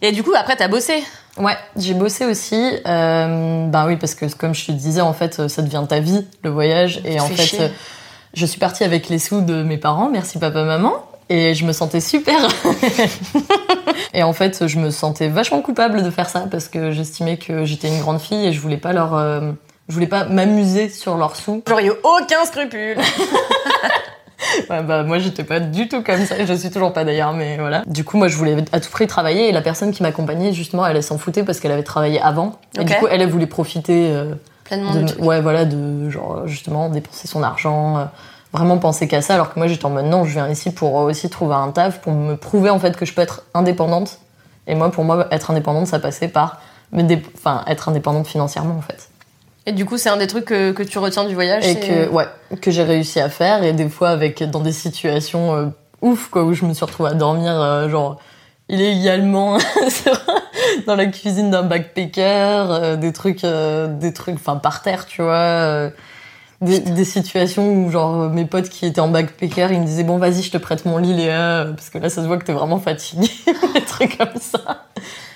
Et 0.01 0.11
du 0.11 0.23
coup, 0.23 0.33
après, 0.35 0.55
t'as 0.55 0.67
bossé. 0.67 1.03
Ouais, 1.37 1.55
j'ai 1.77 1.93
bossé 1.93 2.25
aussi. 2.25 2.73
Euh, 2.87 3.67
bah 3.67 3.85
oui, 3.87 3.95
parce 3.95 4.15
que 4.15 4.25
comme 4.35 4.53
je 4.55 4.65
te 4.65 4.71
disais, 4.71 5.01
en 5.01 5.13
fait, 5.13 5.47
ça 5.47 5.61
devient 5.61 5.83
ta 5.87 5.99
vie, 5.99 6.25
le 6.43 6.49
voyage. 6.49 6.99
Et 7.05 7.19
en 7.21 7.27
fait 7.27 7.43
chier. 7.43 7.71
je 8.33 8.45
suis 8.45 8.59
partie 8.59 8.83
avec 8.83 9.07
les 9.07 9.19
sous 9.19 9.41
de 9.41 9.63
mes 9.63 9.77
parents, 9.77 10.09
merci 10.09 10.39
papa, 10.39 10.63
maman. 10.63 10.93
Et 11.29 11.53
je 11.53 11.63
me 11.63 11.71
sentais 11.73 12.01
super. 12.01 12.35
et 14.13 14.23
en 14.23 14.33
fait, 14.33 14.67
je 14.67 14.79
me 14.79 14.89
sentais 14.89 15.27
vachement 15.27 15.61
coupable 15.61 16.03
de 16.03 16.09
faire 16.09 16.27
ça 16.27 16.45
parce 16.49 16.67
que 16.67 16.91
j'estimais 16.91 17.37
que 17.37 17.65
j'étais 17.65 17.87
une 17.87 17.99
grande 17.99 18.19
fille 18.19 18.47
et 18.47 18.51
je 18.51 18.59
voulais 18.59 18.77
pas 18.77 18.93
leur, 18.93 19.13
euh, 19.15 19.51
je 19.89 19.93
voulais 19.93 20.07
pas 20.07 20.23
m'amuser 20.25 20.87
sur 20.89 21.17
leurs 21.17 21.35
sous. 21.35 21.61
J'aurais 21.67 21.85
eu 21.87 21.91
aucun 22.03 22.45
scrupule. 22.45 22.97
Ouais, 24.69 24.81
bah 24.83 25.03
moi 25.03 25.19
j'étais 25.19 25.43
pas 25.43 25.59
du 25.59 25.87
tout 25.89 26.01
comme 26.01 26.25
ça, 26.25 26.35
je 26.43 26.53
suis 26.53 26.71
toujours 26.71 26.93
pas 26.93 27.03
d'ailleurs, 27.03 27.33
mais 27.33 27.57
voilà. 27.57 27.83
Du 27.85 28.03
coup, 28.05 28.17
moi 28.17 28.29
je 28.29 28.37
voulais 28.37 28.55
à 28.71 28.79
tout 28.79 28.89
prix 28.89 29.05
travailler 29.05 29.49
et 29.49 29.51
la 29.51 29.61
personne 29.61 29.91
qui 29.91 30.01
m'accompagnait 30.01 30.53
justement, 30.53 30.85
elle, 30.87 30.95
elle 30.95 31.03
s'en 31.03 31.17
foutait 31.17 31.43
parce 31.43 31.59
qu'elle 31.59 31.71
avait 31.73 31.83
travaillé 31.83 32.21
avant. 32.21 32.53
Et 32.79 32.83
du 32.85 32.93
coup, 32.95 33.07
elle, 33.11 33.21
elle 33.21 33.29
voulait 33.29 33.47
profiter. 33.47 34.09
euh, 34.11 34.33
Pleinement 34.63 34.93
de, 34.95 35.01
du 35.01 35.13
ouais 35.21 35.41
voilà 35.41 35.65
de 35.65 36.09
genre 36.09 36.47
justement 36.47 36.89
dépenser 36.89 37.27
son 37.27 37.43
argent 37.43 37.97
euh, 37.97 38.05
vraiment 38.53 38.77
penser 38.77 39.07
qu'à 39.07 39.21
ça 39.21 39.33
alors 39.33 39.51
que 39.53 39.59
moi 39.59 39.67
j'étais 39.67 39.85
en 39.85 39.89
mode 39.89 40.05
non 40.05 40.23
je 40.25 40.31
viens 40.31 40.47
ici 40.47 40.71
pour 40.71 40.93
aussi 40.95 41.29
trouver 41.29 41.55
un 41.55 41.69
taf 41.71 41.99
pour 42.01 42.13
me 42.13 42.35
prouver 42.35 42.69
en 42.69 42.77
fait 42.79 42.95
que 42.95 43.03
je 43.05 43.13
peux 43.13 43.21
être 43.23 43.43
indépendante 43.55 44.19
et 44.67 44.75
moi 44.75 44.91
pour 44.91 45.03
moi 45.03 45.27
être 45.31 45.49
indépendante 45.49 45.87
ça 45.87 45.97
passait 45.99 46.27
par 46.27 46.61
me 46.91 47.01
dé- 47.01 47.21
enfin 47.35 47.63
être 47.67 47.89
indépendante 47.89 48.27
financièrement 48.27 48.75
en 48.77 48.81
fait 48.81 49.08
Et 49.69 49.71
du 49.71 49.85
coup, 49.85 49.99
c'est 49.99 50.09
un 50.09 50.17
des 50.17 50.25
trucs 50.25 50.45
que, 50.45 50.71
que 50.71 50.81
tu 50.81 50.97
retiens 50.97 51.25
du 51.25 51.35
voyage. 51.35 51.63
et 51.63 51.75
que 51.79 52.09
ouais 52.09 52.25
que 52.59 52.71
j'ai 52.71 52.81
réussi 52.81 53.19
à 53.19 53.29
faire 53.29 53.63
et 53.63 53.71
des 53.71 53.87
fois 53.87 54.09
avec 54.09 54.41
dans 54.41 54.61
des 54.61 54.71
situations 54.71 55.55
euh, 55.55 55.65
ouf 56.01 56.29
quoi 56.29 56.43
où 56.43 56.53
je 56.53 56.65
me 56.65 56.73
suis 56.73 56.83
retrouvée 56.83 57.11
à 57.11 57.13
dormir 57.13 57.51
euh, 57.51 57.87
genre 57.87 58.19
illégalement 58.67 59.59
dans 60.87 60.95
la 60.95 61.05
cuisine 61.05 61.51
d'un 61.51 61.61
backpacker 61.61 62.65
euh, 62.71 62.95
des 62.95 63.13
trucs 63.13 63.43
euh, 63.43 63.85
des 63.87 64.11
trucs 64.11 64.33
enfin 64.37 64.55
par 64.55 64.81
terre 64.81 65.05
tu 65.05 65.21
vois 65.21 65.91
des, 66.61 66.79
des 66.79 67.05
situations 67.05 67.71
où 67.71 67.91
genre 67.91 68.31
mes 68.31 68.45
potes 68.45 68.69
qui 68.69 68.87
étaient 68.87 69.01
en 69.01 69.09
backpacker 69.09 69.67
ils 69.69 69.81
me 69.81 69.85
disaient 69.85 70.03
bon 70.03 70.17
vas-y 70.17 70.41
je 70.41 70.49
te 70.49 70.57
prête 70.57 70.85
mon 70.85 70.97
lit 70.97 71.13
Léa 71.13 71.67
parce 71.75 71.91
que 71.91 71.99
là 71.99 72.09
ça 72.09 72.23
se 72.23 72.27
voit 72.27 72.39
que 72.39 72.45
t'es 72.45 72.53
vraiment 72.53 72.79
fatiguée 72.79 73.29
des 73.75 73.81
trucs 73.81 74.17
comme 74.17 74.41
ça 74.41 74.87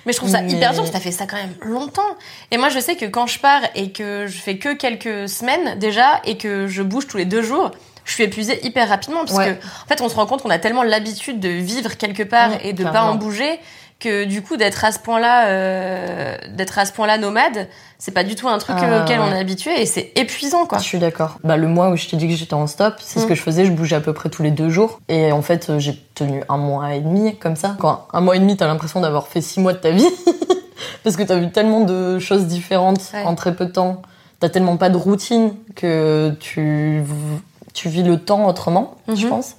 Mais 0.05 0.11
je 0.13 0.17
trouve 0.17 0.29
ça 0.29 0.41
Mais- 0.41 0.51
hyper 0.51 0.73
dur 0.73 0.89
t'as 0.91 0.99
fait 0.99 1.11
ça 1.11 1.25
quand 1.25 1.37
même 1.37 1.53
longtemps. 1.61 2.01
Et 2.51 2.57
moi, 2.57 2.69
je 2.69 2.79
sais 2.79 2.95
que 2.95 3.05
quand 3.05 3.25
je 3.27 3.39
pars 3.39 3.61
et 3.75 3.91
que 3.91 4.27
je 4.27 4.37
fais 4.37 4.57
que 4.57 4.73
quelques 4.73 5.29
semaines 5.29 5.79
déjà 5.79 6.21
et 6.25 6.37
que 6.37 6.67
je 6.67 6.83
bouge 6.83 7.07
tous 7.07 7.17
les 7.17 7.25
deux 7.25 7.41
jours, 7.41 7.71
je 8.05 8.13
suis 8.13 8.23
épuisée 8.23 8.59
hyper 8.65 8.89
rapidement 8.89 9.19
parce 9.25 9.37
Ouais. 9.37 9.55
que 9.57 9.65
en 9.65 9.87
fait, 9.87 10.01
on 10.01 10.09
se 10.09 10.15
rend 10.15 10.25
compte 10.25 10.41
qu'on 10.41 10.49
a 10.49 10.59
tellement 10.59 10.83
l'habitude 10.83 11.39
de 11.39 11.47
vivre 11.47 11.95
quelque 11.95 12.23
part 12.23 12.51
Ouais, 12.51 12.59
et 12.67 12.73
de 12.73 12.83
pas 12.83 13.03
en 13.03 13.15
bouger 13.15 13.59
que 14.03 14.25
du 14.25 14.41
coup 14.41 14.57
d'être 14.57 14.83
à 14.85 14.91
ce 14.91 14.99
point-là, 14.99 15.47
euh, 15.47 16.37
d'être 16.49 16.77
à 16.79 16.85
ce 16.85 16.91
point-là 16.93 17.17
nomade, 17.17 17.67
c'est 17.97 18.11
pas 18.13 18.23
du 18.23 18.35
tout 18.35 18.47
un 18.49 18.57
truc 18.57 18.75
Ah, 18.79 19.01
auquel 19.03 19.19
on 19.19 19.31
est 19.31 19.39
habitué 19.39 19.81
et 19.81 19.85
c'est 19.85 20.11
épuisant 20.15 20.65
quoi. 20.65 20.77
Je 20.79 20.83
suis 20.83 20.99
d'accord. 20.99 21.37
Bah, 21.43 21.55
le 21.57 21.67
mois 21.67 21.89
où 21.89 21.95
je 21.95 22.07
t'ai 22.07 22.17
dit 22.17 22.27
que 22.27 22.35
j'étais 22.35 22.53
en 22.53 22.67
stop, 22.67 22.95
c'est 22.99 23.19
ce 23.19 23.25
Mm. 23.25 23.29
que 23.29 23.35
je 23.35 23.41
faisais. 23.41 23.65
Je 23.65 23.71
bougeais 23.71 23.95
à 23.95 24.01
peu 24.01 24.13
près 24.13 24.29
tous 24.29 24.43
les 24.43 24.51
deux 24.51 24.69
jours. 24.69 24.99
Et 25.09 25.31
en 25.31 25.41
fait, 25.41 25.69
euh, 25.69 25.79
j'ai 25.79 25.95
tenu 26.15 26.43
un 26.49 26.57
mois 26.57 26.93
et 26.95 26.99
demi 26.99 27.35
comme 27.37 27.55
ça. 27.55 27.75
Quand 27.79 28.07
un 28.13 28.21
mois 28.21 28.35
et 28.35 28.39
demi, 28.39 28.57
t'as 28.57 28.67
l'impression 28.67 28.99
d'avoir 29.01 29.27
fait 29.27 29.41
six 29.41 29.59
mois 29.59 29.73
de 29.73 29.77
ta 29.79 29.91
vie. 29.91 30.07
Parce 31.03 31.15
que 31.15 31.23
t'as 31.23 31.35
vu 31.37 31.49
tellement 31.51 31.81
de 31.81 32.19
choses 32.19 32.45
différentes 32.45 32.99
Ouais. 33.13 33.23
en 33.23 33.35
très 33.35 33.55
peu 33.55 33.65
de 33.65 33.71
temps. 33.71 34.01
T'as 34.39 34.49
tellement 34.49 34.75
pas 34.77 34.89
de 34.89 34.97
routine 34.97 35.53
que 35.75 36.35
tu, 36.41 37.01
tu 37.73 37.87
vis 37.89 38.03
le 38.03 38.17
temps 38.19 38.45
autrement, 38.47 38.95
je 39.07 39.23
Mhm. 39.23 39.29
pense. 39.29 39.55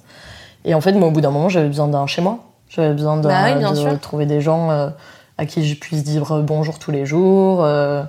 Et 0.65 0.73
en 0.75 0.81
fait, 0.81 0.93
moi, 0.93 1.07
au 1.07 1.11
bout 1.11 1.21
d'un 1.21 1.31
moment, 1.31 1.49
j'avais 1.49 1.67
besoin 1.67 1.87
d'un 1.87 2.05
chez 2.07 2.21
moi. 2.21 2.39
J'avais 2.69 2.93
besoin 2.93 3.17
de, 3.17 3.27
Bah 3.27 3.43
oui, 3.45 3.59
bien 3.59 3.71
de 3.71 3.75
sûr. 3.77 3.99
trouver 3.99 4.25
des 4.25 4.41
gens 4.41 4.71
euh, 4.71 4.89
à 5.37 5.45
qui 5.45 5.67
je 5.67 5.75
puisse 5.75 6.03
dire 6.03 6.41
bonjour 6.43 6.79
tous 6.79 6.91
les 6.91 7.05
jours. 7.05 7.63
euh, 7.63 8.03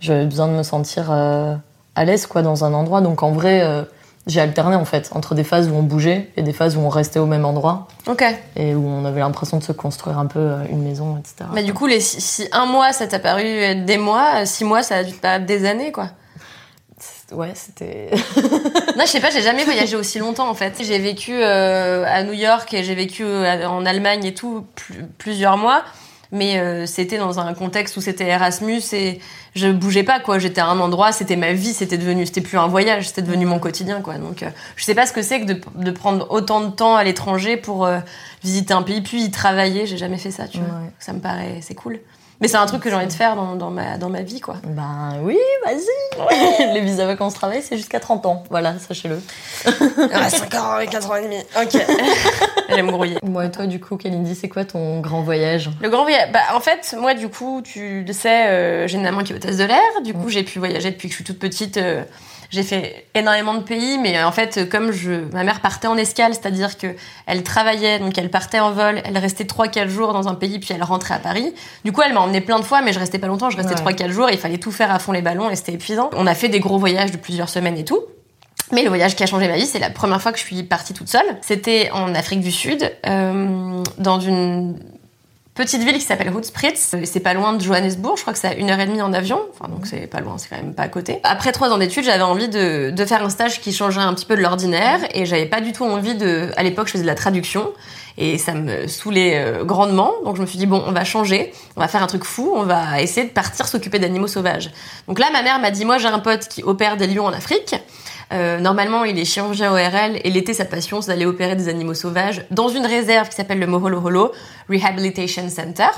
j'avais 0.00 0.24
besoin 0.26 0.48
de 0.48 0.52
me 0.52 0.62
sentir 0.62 1.08
euh, 1.10 1.54
à 1.94 2.04
l'aise 2.04 2.26
quoi 2.26 2.42
dans 2.42 2.64
un 2.64 2.72
endroit. 2.74 3.00
Donc 3.02 3.22
en 3.22 3.32
vrai, 3.32 3.62
euh, 3.62 3.82
j'ai 4.26 4.40
alterné 4.40 4.76
en 4.76 4.84
fait 4.84 5.10
entre 5.14 5.34
des 5.34 5.44
phases 5.44 5.68
où 5.68 5.74
on 5.74 5.82
bougeait 5.82 6.30
et 6.36 6.42
des 6.42 6.52
phases 6.52 6.76
où 6.76 6.80
on 6.80 6.88
restait 6.88 7.18
au 7.18 7.26
même 7.26 7.44
endroit 7.44 7.88
Ok. 8.06 8.24
et 8.56 8.74
où 8.74 8.86
on 8.86 9.04
avait 9.04 9.20
l'impression 9.20 9.56
de 9.58 9.62
se 9.62 9.72
construire 9.72 10.18
un 10.18 10.26
peu 10.26 10.38
euh, 10.38 10.64
une 10.70 10.82
maison, 10.82 11.16
etc. 11.18 11.48
Mais 11.54 11.62
du 11.62 11.72
coup, 11.74 11.86
les, 11.86 12.00
si, 12.00 12.20
si 12.20 12.48
un 12.52 12.66
mois 12.66 12.92
ça 12.92 13.06
t'a 13.06 13.18
paru 13.18 13.42
être 13.44 13.84
des 13.86 13.98
mois, 13.98 14.44
six 14.46 14.64
mois 14.64 14.82
ça 14.82 14.96
a 14.96 15.04
dû 15.04 15.12
te 15.12 15.20
paraître 15.20 15.46
des 15.46 15.64
années 15.66 15.92
quoi. 15.92 16.08
Ouais, 17.32 17.52
c'était. 17.54 18.10
Non, 18.96 19.04
je 19.06 19.10
sais 19.12 19.20
pas, 19.20 19.30
j'ai 19.30 19.40
jamais 19.42 19.64
voyagé 19.64 19.96
aussi 19.96 20.18
longtemps 20.18 20.48
en 20.50 20.54
fait. 20.54 20.74
J'ai 20.82 20.98
vécu 20.98 21.32
euh, 21.34 22.04
à 22.06 22.22
New 22.24 22.32
York 22.32 22.74
et 22.74 22.82
j'ai 22.84 22.94
vécu 22.94 23.22
euh, 23.24 23.66
en 23.66 23.86
Allemagne 23.86 24.24
et 24.24 24.34
tout 24.34 24.66
pl- 24.74 25.06
plusieurs 25.16 25.56
mois, 25.56 25.84
mais 26.32 26.58
euh, 26.58 26.84
c'était 26.86 27.16
dans 27.16 27.38
un 27.40 27.54
contexte 27.54 27.96
où 27.96 28.00
c'était 28.00 28.26
Erasmus 28.26 28.82
et 28.92 29.20
je 29.54 29.68
bougeais 29.68 30.02
pas 30.02 30.18
quoi. 30.20 30.38
J'étais 30.38 30.60
à 30.60 30.66
un 30.66 30.80
endroit, 30.80 31.12
c'était 31.12 31.36
ma 31.36 31.52
vie, 31.52 31.72
c'était 31.72 31.96
devenu, 31.98 32.26
c'était 32.26 32.40
plus 32.42 32.58
un 32.58 32.66
voyage, 32.66 33.08
c'était 33.08 33.22
devenu 33.22 33.46
mon 33.46 33.58
quotidien 33.60 34.00
quoi. 34.02 34.14
Donc 34.18 34.42
euh, 34.42 34.50
je 34.76 34.84
sais 34.84 34.94
pas 34.94 35.06
ce 35.06 35.12
que 35.12 35.22
c'est 35.22 35.40
que 35.40 35.46
de, 35.46 35.60
de 35.76 35.90
prendre 35.92 36.26
autant 36.30 36.60
de 36.60 36.70
temps 36.70 36.96
à 36.96 37.04
l'étranger 37.04 37.56
pour 37.56 37.88
visiter 38.42 38.74
un 38.74 38.82
pays 38.82 39.00
puis 39.00 39.22
y 39.22 39.30
travailler. 39.30 39.86
J'ai 39.86 39.96
jamais 39.98 40.18
fait 40.18 40.32
ça, 40.32 40.46
tu 40.48 40.58
vois. 40.58 40.68
Ça 40.98 41.12
me 41.12 41.20
paraît, 41.20 41.58
c'est 41.62 41.74
cool. 41.74 42.00
Mais 42.40 42.48
c'est 42.48 42.56
un 42.56 42.66
truc 42.66 42.82
que 42.82 42.88
j'ai 42.88 42.96
envie 42.96 43.06
de 43.06 43.12
faire 43.12 43.36
dans, 43.36 43.54
dans 43.54 43.70
ma 43.70 43.98
dans 43.98 44.08
ma 44.08 44.22
vie 44.22 44.40
quoi. 44.40 44.56
Ben 44.64 45.18
oui, 45.22 45.36
vas-y. 45.64 46.72
Les 46.74 46.80
visas 46.80 47.04
vacances 47.06 47.34
travail, 47.34 47.62
c'est 47.62 47.76
jusqu'à 47.76 48.00
30 48.00 48.24
ans. 48.26 48.44
Voilà, 48.50 48.78
sachez-le. 48.78 49.20
Ah, 50.12 50.28
5 50.30 50.54
ans 50.54 50.78
et 50.78 50.86
4 50.86 51.10
ans 51.10 51.16
et 51.16 51.22
demi. 51.24 51.36
Ok. 51.60 51.80
J'aime 52.70 52.86
me 52.86 52.92
grouiller. 52.92 53.18
Bon, 53.22 53.40
et 53.40 53.50
toi, 53.50 53.66
du 53.66 53.80
coup, 53.80 53.96
Kalindi, 53.96 54.34
c'est 54.34 54.48
quoi 54.48 54.64
ton 54.64 55.00
grand 55.00 55.22
voyage? 55.22 55.70
Le 55.82 55.88
grand 55.90 56.02
voyage. 56.02 56.30
Bah, 56.32 56.40
en 56.54 56.60
fait, 56.60 56.94
moi, 56.98 57.14
du 57.14 57.28
coup, 57.28 57.62
tu 57.62 58.04
le 58.06 58.12
sais, 58.12 58.46
euh, 58.48 58.86
j'ai 58.88 58.96
une 58.96 59.02
maman 59.02 59.22
qui 59.22 59.32
est 59.32 59.36
hôtesse 59.36 59.56
de 59.56 59.64
l'air. 59.64 59.78
Du 60.04 60.14
coup, 60.14 60.28
j'ai 60.28 60.42
pu 60.44 60.58
voyager 60.58 60.90
depuis 60.90 61.08
que 61.08 61.12
je 61.12 61.16
suis 61.16 61.24
toute 61.24 61.38
petite. 61.38 61.76
euh, 61.76 62.02
j'ai 62.50 62.64
fait 62.64 63.06
énormément 63.14 63.54
de 63.54 63.62
pays, 63.62 63.96
mais 63.98 64.18
euh, 64.18 64.26
en 64.26 64.32
fait, 64.32 64.68
comme 64.68 64.90
je, 64.90 65.12
ma 65.32 65.44
mère 65.44 65.60
partait 65.60 65.86
en 65.86 65.96
escale, 65.96 66.34
c'est-à-dire 66.34 66.78
que 66.78 66.88
elle 67.26 67.44
travaillait, 67.44 68.00
donc 68.00 68.18
elle 68.18 68.28
partait 68.28 68.58
en 68.58 68.72
vol, 68.72 69.00
elle 69.04 69.16
restait 69.18 69.44
3-4 69.44 69.88
jours 69.88 70.12
dans 70.12 70.26
un 70.26 70.34
pays, 70.34 70.58
puis 70.58 70.74
elle 70.74 70.82
rentrait 70.82 71.14
à 71.14 71.18
Paris. 71.20 71.54
Du 71.84 71.92
coup, 71.92 72.02
elle 72.04 72.12
m'a 72.12 72.20
plein 72.40 72.60
de 72.60 72.64
fois, 72.64 72.82
mais 72.82 72.92
je 72.92 73.00
restais 73.00 73.18
pas 73.18 73.26
longtemps, 73.26 73.50
je 73.50 73.56
restais 73.56 73.74
Ouais. 73.74 73.92
3-4 73.94 74.10
jours, 74.10 74.28
et 74.28 74.34
il 74.34 74.38
fallait 74.38 74.58
tout 74.58 74.70
faire 74.70 74.92
à 74.92 75.00
fond 75.00 75.10
les 75.10 75.22
ballons, 75.22 75.50
et 75.50 75.56
c'était 75.56 75.72
épuisant. 75.72 76.10
On 76.14 76.28
a 76.28 76.34
fait 76.36 76.48
des 76.48 76.60
gros 76.60 76.78
voyages 76.78 77.10
de 77.10 77.16
plusieurs 77.16 77.48
semaines 77.48 77.76
et 77.76 77.84
tout. 77.84 77.98
Mais 78.70 78.82
le 78.84 78.88
voyage 78.88 79.16
qui 79.16 79.24
a 79.24 79.26
changé 79.26 79.48
ma 79.48 79.56
vie, 79.56 79.66
c'est 79.66 79.80
la 79.80 79.90
première 79.90 80.22
fois 80.22 80.30
que 80.30 80.38
je 80.38 80.44
suis 80.44 80.62
partie 80.62 80.94
toute 80.94 81.08
seule. 81.08 81.26
C'était 81.42 81.90
en 81.92 82.14
Afrique 82.14 82.38
du 82.40 82.52
Sud, 82.52 82.88
euh, 83.06 83.82
dans 83.98 84.20
une 84.20 84.78
petite 85.54 85.82
ville 85.82 85.94
qui 85.96 86.00
s'appelle 86.04 86.28
Hoedspritz. 86.32 86.94
Euh, 86.94 87.00
C'est 87.04 87.18
pas 87.20 87.34
loin 87.34 87.52
de 87.52 87.60
Johannesburg, 87.62 88.14
je 88.16 88.22
crois 88.22 88.32
que 88.32 88.38
c'est 88.38 88.46
à 88.48 88.54
une 88.54 88.70
heure 88.70 88.78
et 88.78 88.86
demie 88.86 89.02
en 89.02 89.12
avion. 89.12 89.40
Enfin, 89.52 89.68
donc 89.68 89.86
c'est 89.86 90.06
pas 90.06 90.20
loin, 90.20 90.38
c'est 90.38 90.48
quand 90.48 90.56
même 90.56 90.72
pas 90.74 90.84
à 90.84 90.88
côté. 90.88 91.18
Après 91.24 91.50
trois 91.52 91.70
ans 91.70 91.78
d'études, 91.78 92.04
j'avais 92.04 92.22
envie 92.22 92.48
de, 92.48 92.90
de 92.90 93.04
faire 93.04 93.24
un 93.24 93.28
stage 93.30 93.60
qui 93.60 93.72
changeait 93.72 94.00
un 94.00 94.14
petit 94.14 94.24
peu 94.26 94.36
de 94.36 94.40
l'ordinaire 94.42 95.00
et 95.14 95.26
j'avais 95.26 95.46
pas 95.46 95.60
du 95.60 95.72
tout 95.72 95.84
envie 95.84 96.14
de. 96.14 96.50
À 96.56 96.62
l'époque, 96.62 96.86
je 96.86 96.92
faisais 96.92 97.02
de 97.02 97.08
la 97.08 97.16
traduction 97.16 97.70
et 98.18 98.38
ça 98.38 98.54
me 98.54 98.86
saoulait 98.86 99.38
euh, 99.38 99.64
grandement. 99.64 100.12
Donc 100.24 100.36
je 100.36 100.42
me 100.42 100.46
suis 100.46 100.58
dit 100.58 100.66
bon, 100.66 100.82
on 100.86 100.92
va 100.92 101.04
changer, 101.04 101.52
on 101.76 101.80
va 101.80 101.88
faire 101.88 102.02
un 102.02 102.06
truc 102.06 102.24
fou, 102.24 102.52
on 102.54 102.64
va 102.64 103.00
essayer 103.00 103.26
de 103.26 103.32
partir 103.32 103.66
s'occuper 103.66 103.98
d'animaux 103.98 104.26
sauvages. 104.26 104.70
Donc 105.08 105.18
là, 105.18 105.26
ma 105.32 105.42
mère 105.42 105.58
m'a 105.58 105.70
dit 105.70 105.84
moi 105.84 105.98
j'ai 105.98 106.08
un 106.08 106.18
pote 106.18 106.48
qui 106.48 106.62
opère 106.62 106.96
des 106.96 107.06
lions 107.06 107.26
en 107.26 107.32
Afrique. 107.32 107.74
Euh, 108.32 108.60
normalement, 108.60 109.04
il 109.04 109.18
est 109.18 109.24
chirurgien 109.24 109.72
ORL 109.72 110.20
et 110.22 110.30
l'été, 110.30 110.54
sa 110.54 110.64
passion, 110.64 111.02
c'est 111.02 111.08
d'aller 111.08 111.26
opérer 111.26 111.56
des 111.56 111.68
animaux 111.68 111.94
sauvages 111.94 112.44
dans 112.50 112.68
une 112.68 112.86
réserve 112.86 113.28
qui 113.28 113.34
s'appelle 113.34 113.58
le 113.58 113.66
Moholoholo 113.66 114.32
Rehabilitation 114.68 115.48
Center. 115.48 115.88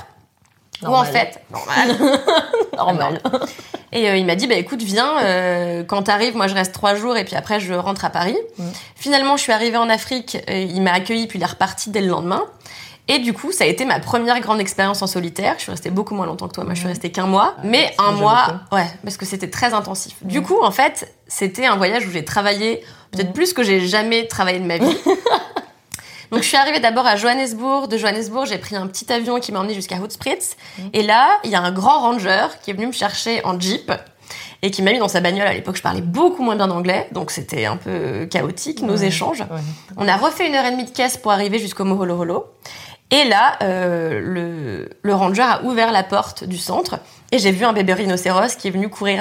Où 0.83 0.95
en 0.95 1.05
fait, 1.05 1.41
normal, 1.51 1.97
Normal. 2.77 3.21
Et 3.93 4.09
euh, 4.09 4.17
il 4.17 4.25
m'a 4.27 4.35
dit, 4.35 4.47
bah 4.47 4.55
écoute, 4.55 4.83
viens, 4.83 5.19
euh, 5.23 5.85
quand 5.85 6.03
t'arrives, 6.05 6.35
moi 6.37 6.47
je 6.47 6.55
reste 6.55 6.73
trois 6.73 6.95
jours 6.95 7.17
et 7.17 7.25
puis 7.25 7.37
après 7.37 7.61
je 7.61 7.75
rentre 7.75 8.05
à 8.05 8.11
Paris. 8.11 8.37
Mm. 8.59 8.65
Finalement, 8.97 9.37
je 9.37 9.43
suis 9.43 9.53
arrivée 9.53 9.77
en 9.77 9.89
Afrique, 9.91 10.39
et 10.49 10.62
il 10.62 10.81
m'a 10.83 10.93
accueilli 10.93 11.27
puis 11.27 11.39
il 11.39 11.43
est 11.43 11.47
reparti 11.47 11.91
dès 11.91 12.01
le 12.01 12.09
lendemain. 12.09 12.43
Et 13.09 13.19
du 13.19 13.33
coup, 13.33 13.51
ça 13.53 13.65
a 13.65 13.67
été 13.67 13.85
ma 13.85 13.99
première 13.99 14.39
grande 14.41 14.61
expérience 14.61 15.03
en 15.03 15.09
solitaire. 15.09 15.55
Je 15.59 15.62
suis 15.65 15.71
restée 15.73 15.91
beaucoup 15.91 16.15
moins 16.15 16.25
longtemps 16.25 16.47
que 16.47 16.55
toi. 16.55 16.62
Moi, 16.65 16.75
je 16.75 16.79
suis 16.79 16.89
restée 16.89 17.11
qu'un 17.11 17.27
mois. 17.27 17.57
Mais 17.65 17.93
c'est 17.99 18.05
un 18.05 18.12
mois, 18.12 18.61
ouais, 18.71 18.87
parce 19.03 19.17
que 19.17 19.27
c'était 19.27 19.51
très 19.51 19.75
intensif. 19.75 20.15
Du 20.23 20.41
Mm. 20.41 20.43
coup, 20.45 20.62
en 20.62 20.71
fait, 20.71 21.12
c'était 21.27 21.67
un 21.67 21.77
voyage 21.77 22.07
où 22.07 22.11
j'ai 22.12 22.25
travaillé 22.25 22.83
peut-être 23.11 23.33
plus 23.33 23.53
que 23.53 23.62
j'ai 23.65 23.81
jamais 23.87 24.27
travaillé 24.29 24.61
de 24.61 24.65
ma 24.67 24.79
vie. 24.79 24.97
Donc 26.33 26.43
je 26.43 26.49
suis 26.49 26.57
arrivée 26.57 26.81
d'abord 26.81 27.07
à 27.07 27.17
Johannesburg. 27.17 27.89
De 27.89 27.97
Johannesburg, 27.99 28.47
j'ai 28.47 28.59
pris 28.59 28.75
un 28.75 28.87
petit 28.87 29.12
avion 29.12 29.39
qui 29.39 29.53
m'a 29.53 29.61
emmené 29.61 29.75
jusqu'à 29.75 29.97
Hoedspruit. 29.97 30.39
Et 30.95 31.03
là, 31.03 31.39
il 31.45 31.51
y 31.51 31.55
a 31.55 31.61
un 31.61 31.71
grand 31.73 32.01
ranger 32.01 32.47
qui 32.62 32.71
est 32.71 32.75
venu 32.75 32.87
me 32.87 32.93
chercher 32.93 33.45
en 33.45 33.61
jeep 33.61 33.93
et 34.62 34.71
qui 34.71 34.81
m'a 34.83 34.93
mis 34.93 34.99
dans 34.99 35.09
sa 35.09 35.21
bagnole. 35.21 35.47
À 35.47 35.53
l'époque, 35.53 35.77
je 35.77 35.83
parlais 35.83 36.01
beaucoup 36.01 36.43
moins 36.43 36.57
bien 36.57 36.69
d'anglais, 36.69 37.09
donc 37.12 37.31
c'était 37.31 37.67
un 37.67 37.77
peu 37.77 38.27
chaotique 38.31 38.81
nos 38.81 38.97
Ouais, 38.97 39.07
échanges. 39.09 39.41
ouais. 39.41 39.47
On 39.97 40.09
a 40.09 40.17
refait 40.17 40.47
une 40.49 40.55
heure 40.55 40.65
et 40.65 40.71
demie 40.71 40.85
de 40.85 40.91
caisse 40.91 41.17
pour 41.19 41.33
arriver 41.33 41.59
jusqu'au 41.59 41.85
Moholoholo. 41.85 42.47
Et 43.11 43.25
là, 43.25 43.59
euh, 43.62 44.21
le, 44.23 44.89
le 45.03 45.15
ranger 45.15 45.43
a 45.43 45.62
ouvert 45.65 45.93
la 45.93 46.03
porte 46.03 46.45
du 46.45 46.57
centre 46.57 46.99
et 47.31 47.39
j'ai 47.39 47.51
vu 47.51 47.67
un 47.67 47.75
bébé 47.75 47.93
rhinocéros 47.93 48.57
qui 48.57 48.69
est 48.69 48.71
venu 48.71 48.89
courir 48.89 49.21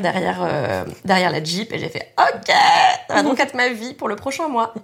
Derrière, 0.00 0.40
euh, 0.42 0.84
derrière 1.04 1.30
la 1.30 1.42
Jeep 1.42 1.72
et 1.72 1.78
j'ai 1.78 1.88
fait 1.88 2.12
OK, 2.18 2.52
ça 3.08 3.14
va 3.14 3.22
donc 3.22 3.38
être 3.40 3.54
ma 3.54 3.68
vie 3.68 3.94
pour 3.94 4.08
le 4.08 4.16
prochain 4.16 4.48
mois. 4.48 4.74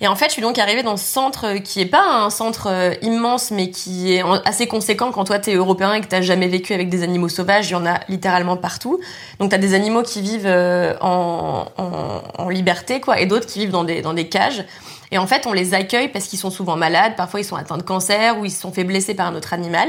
Et 0.00 0.08
en 0.08 0.16
fait, 0.16 0.26
je 0.26 0.32
suis 0.32 0.42
donc 0.42 0.58
arrivée 0.58 0.82
dans 0.82 0.96
ce 0.96 1.04
centre 1.04 1.58
qui 1.58 1.80
est 1.80 1.86
pas 1.86 2.02
un 2.04 2.28
centre 2.28 2.66
euh, 2.68 2.92
immense, 3.02 3.52
mais 3.52 3.70
qui 3.70 4.14
est 4.14 4.24
assez 4.44 4.66
conséquent 4.66 5.12
quand 5.12 5.22
toi 5.22 5.38
t'es 5.38 5.54
européen 5.54 5.94
et 5.94 6.00
que 6.00 6.08
t'as 6.08 6.22
jamais 6.22 6.48
vécu 6.48 6.74
avec 6.74 6.88
des 6.88 7.04
animaux 7.04 7.28
sauvages. 7.28 7.68
Il 7.68 7.74
y 7.74 7.76
en 7.76 7.86
a 7.86 8.00
littéralement 8.08 8.56
partout. 8.56 8.98
Donc 9.38 9.52
t'as 9.52 9.58
des 9.58 9.74
animaux 9.74 10.02
qui 10.02 10.20
vivent 10.20 10.46
euh, 10.46 10.96
en, 11.00 11.66
en, 11.78 12.22
en 12.36 12.48
liberté, 12.48 13.00
quoi, 13.00 13.20
et 13.20 13.26
d'autres 13.26 13.46
qui 13.46 13.60
vivent 13.60 13.70
dans 13.70 13.84
des, 13.84 14.02
dans 14.02 14.12
des 14.12 14.28
cages. 14.28 14.64
Et 15.12 15.18
en 15.18 15.26
fait, 15.26 15.46
on 15.46 15.52
les 15.52 15.74
accueille 15.74 16.08
parce 16.08 16.24
qu'ils 16.24 16.38
sont 16.38 16.50
souvent 16.50 16.74
malades, 16.74 17.14
parfois 17.16 17.38
ils 17.38 17.44
sont 17.44 17.54
atteints 17.54 17.76
de 17.76 17.82
cancer 17.82 18.38
ou 18.38 18.46
ils 18.46 18.50
se 18.50 18.60
sont 18.60 18.72
fait 18.72 18.82
blesser 18.82 19.14
par 19.14 19.26
un 19.26 19.34
autre 19.36 19.52
animal. 19.52 19.86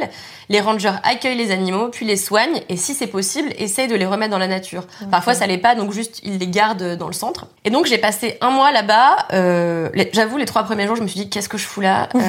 Les 0.49 0.59
rangers 0.59 0.91
accueillent 1.03 1.37
les 1.37 1.51
animaux, 1.51 1.87
puis 1.87 2.05
les 2.05 2.17
soignent 2.17 2.61
et 2.67 2.75
si 2.75 2.93
c'est 2.93 3.07
possible, 3.07 3.49
essayent 3.57 3.87
de 3.87 3.95
les 3.95 4.05
remettre 4.05 4.31
dans 4.31 4.37
la 4.37 4.47
nature. 4.47 4.85
Parfois 5.09 5.33
ça 5.33 5.47
l'est 5.47 5.57
pas, 5.57 5.75
donc 5.75 5.93
juste 5.93 6.19
ils 6.23 6.37
les 6.37 6.47
gardent 6.47 6.97
dans 6.97 7.07
le 7.07 7.13
centre. 7.13 7.47
Et 7.63 7.69
donc 7.69 7.85
j'ai 7.85 7.97
passé 7.97 8.37
un 8.41 8.49
mois 8.49 8.73
là-bas. 8.73 9.27
Euh, 9.31 9.89
J'avoue, 10.11 10.37
les 10.37 10.45
trois 10.45 10.63
premiers 10.63 10.87
jours, 10.87 10.97
je 10.97 11.03
me 11.03 11.07
suis 11.07 11.21
dit 11.21 11.29
qu'est-ce 11.29 11.47
que 11.47 11.57
je 11.57 11.65
fous 11.65 11.81
là? 11.81 12.09
Euh, 12.15 12.19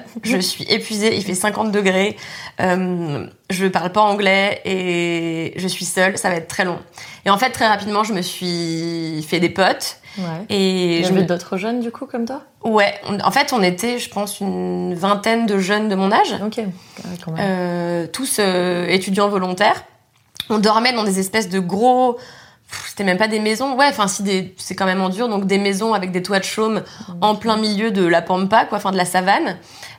Je 0.24 0.38
suis 0.38 0.64
épuisée, 0.64 1.16
il 1.16 1.24
fait 1.24 1.34
50 1.34 1.70
degrés, 1.70 2.16
euh, 2.60 3.26
je 3.48 3.66
parle 3.66 3.92
pas 3.92 4.02
anglais 4.02 4.60
et 4.64 5.52
je 5.56 5.68
suis 5.68 5.84
seule, 5.84 6.18
ça 6.18 6.28
va 6.30 6.36
être 6.36 6.48
très 6.48 6.64
long. 6.64 6.78
Et 7.24 7.30
en 7.30 7.38
fait, 7.38 7.50
très 7.50 7.68
rapidement, 7.68 8.02
je 8.02 8.12
me 8.12 8.22
suis 8.22 9.24
fait 9.28 9.38
des 9.38 9.50
potes. 9.50 9.99
Ouais. 10.18 10.24
Et 10.48 10.96
Il 10.96 11.00
y 11.00 11.04
je 11.04 11.08
avait 11.10 11.22
me- 11.22 11.26
d'autres 11.26 11.56
jeunes 11.56 11.80
du 11.80 11.90
coup 11.90 12.06
comme 12.06 12.24
toi? 12.24 12.42
Ouais, 12.64 12.94
on- 13.08 13.20
en 13.20 13.30
fait, 13.30 13.52
on 13.52 13.62
était, 13.62 13.98
je 13.98 14.10
pense, 14.10 14.40
une 14.40 14.94
vingtaine 14.94 15.46
de 15.46 15.58
jeunes 15.58 15.88
de 15.88 15.94
mon 15.94 16.10
âge, 16.12 16.34
Ok, 16.44 16.60
quand 17.24 17.32
même. 17.32 17.40
euh, 17.40 18.06
tous 18.12 18.36
euh, 18.40 18.86
étudiants 18.88 19.28
volontaires. 19.28 19.84
On 20.48 20.58
dormait 20.58 20.92
dans 20.92 21.04
des 21.04 21.20
espèces 21.20 21.48
de 21.48 21.60
gros. 21.60 22.18
C'était 22.86 23.04
même 23.04 23.18
pas 23.18 23.28
des 23.28 23.40
maisons, 23.40 23.76
ouais, 23.76 23.86
enfin 23.88 24.08
si 24.08 24.22
des, 24.22 24.54
c'est 24.56 24.74
quand 24.74 24.86
même 24.86 25.00
en 25.00 25.08
dur, 25.08 25.28
donc 25.28 25.46
des 25.46 25.58
maisons 25.58 25.94
avec 25.94 26.12
des 26.12 26.22
toits 26.22 26.38
de 26.38 26.44
chaume 26.44 26.82
en 27.20 27.34
plein 27.34 27.56
milieu 27.56 27.90
de 27.90 28.06
la 28.06 28.22
pampa, 28.22 28.64
quoi, 28.64 28.78
enfin 28.78 28.92
de 28.92 28.96
la 28.96 29.04
savane. 29.04 29.56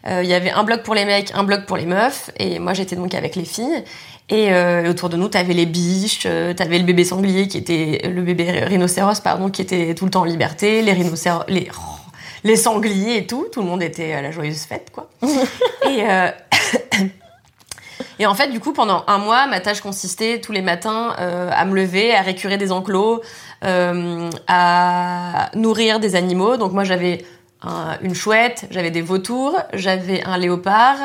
Euh, 0.08 0.22
Il 0.24 0.30
y 0.30 0.34
avait 0.34 0.52
un 0.52 0.64
bloc 0.64 0.84
pour 0.84 0.96
les 0.96 1.06
mecs, 1.06 1.32
un 1.34 1.44
bloc 1.44 1.66
pour 1.66 1.78
les 1.78 1.86
meufs, 1.86 2.32
et 2.38 2.60
moi 2.60 2.74
j'étais 2.74 2.96
donc 2.96 3.14
avec 3.14 3.36
les 3.36 3.46
filles. 3.46 3.84
Et 4.30 4.54
euh, 4.54 4.90
autour 4.90 5.10
de 5.10 5.18
nous, 5.18 5.28
t'avais 5.28 5.54
les 5.54 5.66
biches, 5.66 6.24
euh, 6.26 6.54
t'avais 6.54 6.78
le 6.78 6.86
bébé 6.86 7.04
sanglier 7.04 7.50
qui 7.50 7.58
était 7.58 8.02
le 8.08 8.22
bébé 8.22 8.64
rhinocéros, 8.64 9.20
pardon, 9.20 9.50
qui 9.50 9.62
était 9.62 9.94
tout 9.94 10.06
le 10.06 10.12
temps 10.12 10.22
en 10.22 10.26
liberté, 10.26 10.82
les 10.82 10.94
rhinocéros, 10.94 11.44
les 11.50 11.68
oh, 11.74 12.02
les 12.44 12.56
sangliers 12.56 13.18
et 13.18 13.28
tout, 13.28 13.48
tout 13.52 13.62
le 13.62 13.68
monde 13.68 13.84
était 13.84 14.14
à 14.14 14.22
la 14.22 14.32
joyeuse 14.32 14.64
fête, 14.64 14.90
quoi. 14.92 15.10
et 15.22 16.04
euh, 16.10 16.30
et 18.22 18.28
en 18.28 18.36
fait, 18.36 18.50
du 18.50 18.60
coup, 18.60 18.72
pendant 18.72 19.04
un 19.08 19.18
mois, 19.18 19.48
ma 19.48 19.60
tâche 19.60 19.82
consistait 19.82 20.40
tous 20.42 20.52
les 20.52 20.62
matins 20.62 21.16
euh, 21.20 21.50
à 21.52 21.66
me 21.66 21.74
lever, 21.76 22.14
à 22.16 22.22
récurer 22.22 22.58
des 22.58 22.72
enclos, 22.72 23.22
euh, 23.64 24.30
à 24.48 25.50
nourrir 25.56 26.00
des 26.00 26.16
animaux. 26.16 26.56
Donc 26.58 26.72
moi, 26.72 26.84
j'avais 26.84 27.26
un- 27.64 27.98
une 28.02 28.14
chouette, 28.14 28.66
j'avais 28.70 28.92
des 28.92 29.02
vautours, 29.02 29.58
j'avais 29.74 30.24
un 30.24 30.38
léopard, 30.38 30.98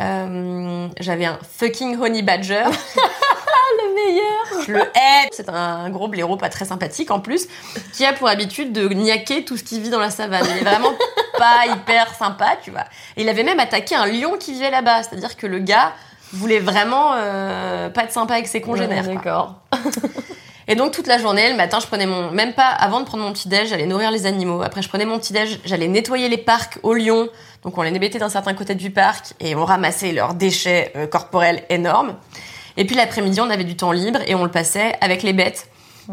euh, 0.00 0.88
j'avais 0.98 1.26
un 1.26 1.38
fucking 1.58 1.96
honey 2.00 2.22
badger. 2.22 2.64
le 3.80 3.94
meilleur 3.94 4.64
Je 4.66 4.72
le 4.72 4.80
hais. 4.80 5.28
C'est 5.30 5.48
un 5.48 5.90
gros 5.90 6.08
blaireau 6.08 6.36
pas 6.36 6.48
très 6.48 6.64
sympathique 6.64 7.10
en 7.12 7.20
plus, 7.20 7.46
qui 7.92 8.04
a 8.04 8.12
pour 8.12 8.28
habitude 8.28 8.72
de 8.72 8.88
niaquer 8.88 9.44
tout 9.44 9.56
ce 9.56 9.62
qui 9.62 9.78
vit 9.80 9.90
dans 9.90 10.00
la 10.00 10.10
savane. 10.10 10.44
Il 10.50 10.56
est 10.58 10.64
vraiment 10.68 10.92
pas 11.38 11.66
hyper 11.72 12.12
sympa, 12.14 12.56
tu 12.64 12.70
vois. 12.72 12.84
Et 13.16 13.22
il 13.22 13.28
avait 13.28 13.44
même 13.44 13.60
attaqué 13.60 13.94
un 13.94 14.06
lion 14.06 14.36
qui 14.40 14.52
vivait 14.54 14.70
là-bas. 14.70 15.02
C'est-à-dire 15.04 15.36
que 15.36 15.46
le 15.46 15.58
gars 15.60 15.92
voulait 16.32 16.60
vraiment 16.60 17.12
euh, 17.14 17.88
pas 17.90 18.04
être 18.04 18.12
sympa 18.12 18.34
avec 18.34 18.48
ses 18.48 18.60
congénères. 18.60 19.06
Ouais. 19.06 19.14
D'accord. 19.14 19.56
Et 20.70 20.74
donc 20.74 20.92
toute 20.92 21.06
la 21.06 21.16
journée, 21.16 21.48
le 21.50 21.56
matin, 21.56 21.78
je 21.80 21.86
prenais 21.86 22.04
mon, 22.04 22.30
même 22.30 22.52
pas 22.52 22.66
avant 22.66 23.00
de 23.00 23.06
prendre 23.06 23.24
mon 23.24 23.32
petit 23.32 23.48
déj, 23.48 23.70
j'allais 23.70 23.86
nourrir 23.86 24.10
les 24.10 24.26
animaux. 24.26 24.60
Après, 24.60 24.82
je 24.82 24.88
prenais 24.88 25.06
mon 25.06 25.18
petit 25.18 25.32
déj, 25.32 25.60
j'allais 25.64 25.88
nettoyer 25.88 26.28
les 26.28 26.36
parcs 26.36 26.78
au 26.82 26.92
lion. 26.92 27.28
Donc 27.62 27.78
on 27.78 27.82
les 27.82 27.90
mettait 27.90 28.18
d'un 28.18 28.28
certain 28.28 28.52
côté 28.52 28.74
du 28.74 28.90
parc 28.90 29.32
et 29.40 29.54
on 29.54 29.64
ramassait 29.64 30.12
leurs 30.12 30.34
déchets 30.34 30.92
euh, 30.94 31.06
corporels 31.06 31.62
énormes. 31.70 32.16
Et 32.76 32.84
puis 32.84 32.96
l'après-midi, 32.96 33.40
on 33.40 33.48
avait 33.48 33.64
du 33.64 33.76
temps 33.76 33.92
libre 33.92 34.20
et 34.26 34.34
on 34.34 34.44
le 34.44 34.50
passait 34.50 34.94
avec 35.00 35.22
les 35.22 35.32
bêtes. 35.32 35.68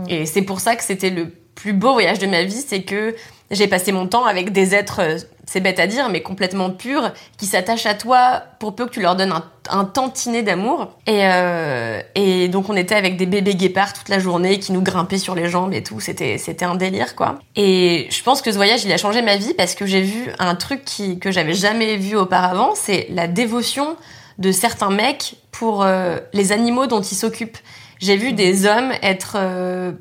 Et 0.09 0.25
c'est 0.25 0.41
pour 0.41 0.59
ça 0.59 0.75
que 0.75 0.83
c'était 0.83 1.09
le 1.09 1.29
plus 1.29 1.73
beau 1.73 1.93
voyage 1.93 2.19
de 2.19 2.27
ma 2.27 2.43
vie, 2.43 2.63
c'est 2.67 2.83
que 2.83 3.15
j'ai 3.51 3.67
passé 3.67 3.91
mon 3.91 4.07
temps 4.07 4.25
avec 4.25 4.51
des 4.51 4.75
êtres, 4.75 5.01
euh, 5.01 5.17
c'est 5.45 5.59
bête 5.59 5.79
à 5.79 5.87
dire, 5.87 6.09
mais 6.09 6.21
complètement 6.21 6.69
purs, 6.69 7.11
qui 7.37 7.45
s'attachent 7.45 7.85
à 7.85 7.93
toi 7.93 8.43
pour 8.59 8.75
peu 8.75 8.85
que 8.85 8.91
tu 8.91 9.01
leur 9.01 9.15
donnes 9.15 9.33
un, 9.69 9.85
tantinet 9.85 10.43
d'amour. 10.43 10.97
Et, 11.07 11.21
euh, 11.23 12.01
et 12.15 12.47
donc 12.47 12.69
on 12.69 12.75
était 12.75 12.95
avec 12.95 13.17
des 13.17 13.25
bébés 13.25 13.55
guépards 13.55 13.93
toute 13.93 14.09
la 14.09 14.19
journée 14.19 14.59
qui 14.59 14.71
nous 14.71 14.81
grimpaient 14.81 15.17
sur 15.17 15.35
les 15.35 15.49
jambes 15.49 15.73
et 15.73 15.83
tout. 15.83 15.99
C'était 15.99 16.37
c'était 16.37 16.65
un 16.65 16.75
délire 16.75 17.15
quoi. 17.15 17.39
Et 17.55 18.07
je 18.09 18.23
pense 18.23 18.41
que 18.41 18.51
ce 18.51 18.57
voyage 18.57 18.83
il 18.85 18.91
a 18.91 18.97
changé 18.97 19.21
ma 19.21 19.37
vie 19.37 19.53
parce 19.53 19.75
que 19.75 19.85
j'ai 19.85 20.01
vu 20.01 20.31
un 20.39 20.55
truc 20.55 20.83
qui 20.85 21.19
que 21.19 21.31
j'avais 21.31 21.53
jamais 21.53 21.97
vu 21.97 22.15
auparavant, 22.15 22.73
c'est 22.75 23.07
la 23.09 23.27
dévotion 23.27 23.95
de 24.37 24.51
certains 24.51 24.91
mecs 24.91 25.35
pour 25.51 25.83
euh, 25.83 26.17
les 26.33 26.51
animaux 26.51 26.87
dont 26.87 27.01
ils 27.01 27.15
s'occupent. 27.15 27.57
J'ai 27.99 28.17
vu 28.17 28.33
des 28.33 28.65
hommes 28.65 28.91
être 29.01 29.35
euh, 29.39 29.93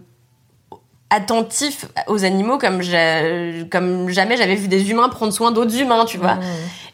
attentifs 1.10 1.86
aux 2.08 2.24
animaux 2.24 2.58
comme, 2.58 2.80
comme 3.70 4.08
jamais 4.08 4.36
j'avais 4.36 4.56
vu 4.56 4.68
des 4.68 4.90
humains 4.90 5.08
prendre 5.08 5.32
soin 5.32 5.52
d'autres 5.52 5.78
humains, 5.78 6.04
tu 6.06 6.18
vois. 6.18 6.38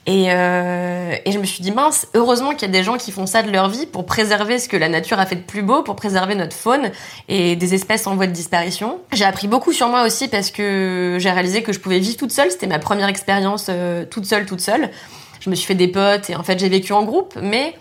Et, 0.06 0.26
euh, 0.30 1.14
et 1.24 1.32
je 1.32 1.38
me 1.38 1.44
suis 1.44 1.62
dit, 1.62 1.72
mince, 1.72 2.06
heureusement 2.14 2.50
qu'il 2.50 2.62
y 2.62 2.64
a 2.64 2.72
des 2.72 2.82
gens 2.82 2.96
qui 2.96 3.12
font 3.12 3.26
ça 3.26 3.42
de 3.42 3.50
leur 3.50 3.68
vie 3.68 3.86
pour 3.86 4.06
préserver 4.06 4.58
ce 4.58 4.68
que 4.68 4.76
la 4.76 4.88
nature 4.88 5.20
a 5.20 5.26
fait 5.26 5.36
de 5.36 5.42
plus 5.42 5.62
beau, 5.62 5.82
pour 5.82 5.94
préserver 5.94 6.34
notre 6.34 6.56
faune 6.56 6.90
et 7.28 7.54
des 7.54 7.74
espèces 7.74 8.06
en 8.06 8.16
voie 8.16 8.26
de 8.26 8.32
disparition. 8.32 8.98
J'ai 9.12 9.24
appris 9.24 9.46
beaucoup 9.46 9.72
sur 9.72 9.88
moi 9.88 10.04
aussi 10.04 10.28
parce 10.28 10.50
que 10.50 11.18
j'ai 11.20 11.30
réalisé 11.30 11.62
que 11.62 11.72
je 11.72 11.80
pouvais 11.80 11.98
vivre 11.98 12.16
toute 12.16 12.32
seule. 12.32 12.50
C'était 12.50 12.66
ma 12.66 12.78
première 12.78 13.08
expérience 13.08 13.66
euh, 13.68 14.04
toute 14.04 14.24
seule, 14.24 14.46
toute 14.46 14.60
seule. 14.60 14.90
Je 15.38 15.50
me 15.50 15.54
suis 15.54 15.66
fait 15.66 15.74
des 15.74 15.88
potes 15.88 16.28
et 16.30 16.36
en 16.36 16.42
fait 16.42 16.58
j'ai 16.58 16.68
vécu 16.68 16.92
en 16.92 17.04
groupe, 17.04 17.38
mais 17.40 17.74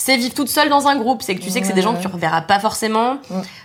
c'est 0.00 0.16
vivre 0.16 0.32
toute 0.32 0.48
seule 0.48 0.70
dans 0.70 0.86
un 0.86 0.96
groupe. 0.96 1.22
C'est 1.22 1.34
que 1.34 1.42
tu 1.42 1.50
sais 1.50 1.60
que 1.60 1.66
c'est 1.66 1.74
des 1.74 1.82
gens 1.82 1.92
que 1.94 2.00
tu 2.00 2.06
reverras 2.06 2.40
pas 2.42 2.60
forcément. 2.60 3.18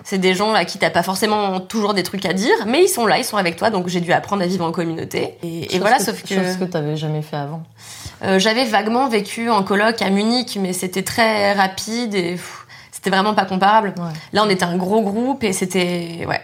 C'est 0.03 0.17
des 0.17 0.33
gens 0.33 0.53
à 0.53 0.65
qui 0.65 0.79
t'as 0.79 0.89
pas 0.89 1.03
forcément 1.03 1.59
toujours 1.61 1.93
des 1.93 2.03
trucs 2.03 2.25
à 2.25 2.33
dire, 2.33 2.55
mais 2.65 2.83
ils 2.83 2.89
sont 2.89 3.05
là, 3.05 3.17
ils 3.19 3.23
sont 3.23 3.37
avec 3.37 3.55
toi. 3.55 3.69
Donc 3.69 3.87
j'ai 3.87 4.01
dû 4.01 4.11
apprendre 4.11 4.41
à 4.43 4.47
vivre 4.47 4.65
en 4.65 4.71
communauté. 4.71 5.35
Et, 5.43 5.73
et 5.75 5.79
voilà, 5.79 5.97
que, 5.97 6.03
sauf 6.03 6.21
que 6.23 6.33
Chose 6.35 6.57
que 6.59 6.65
t'avais 6.65 6.97
jamais 6.97 7.21
fait 7.21 7.37
avant. 7.37 7.61
euh, 8.23 8.39
j'avais 8.39 8.65
vaguement 8.65 9.07
vécu 9.07 9.49
en 9.49 9.63
coloc 9.63 10.01
à 10.01 10.09
Munich, 10.09 10.57
mais 10.59 10.73
c'était 10.73 11.03
très 11.03 11.53
rapide 11.53 12.15
et 12.15 12.37
c'était 12.91 13.11
vraiment 13.11 13.35
pas 13.35 13.45
comparable. 13.45 13.93
Ouais. 13.97 14.11
Là, 14.33 14.43
on 14.45 14.49
était 14.49 14.65
un 14.65 14.75
gros 14.75 15.01
groupe 15.01 15.43
et 15.43 15.53
c'était 15.53 16.25
ouais. 16.27 16.41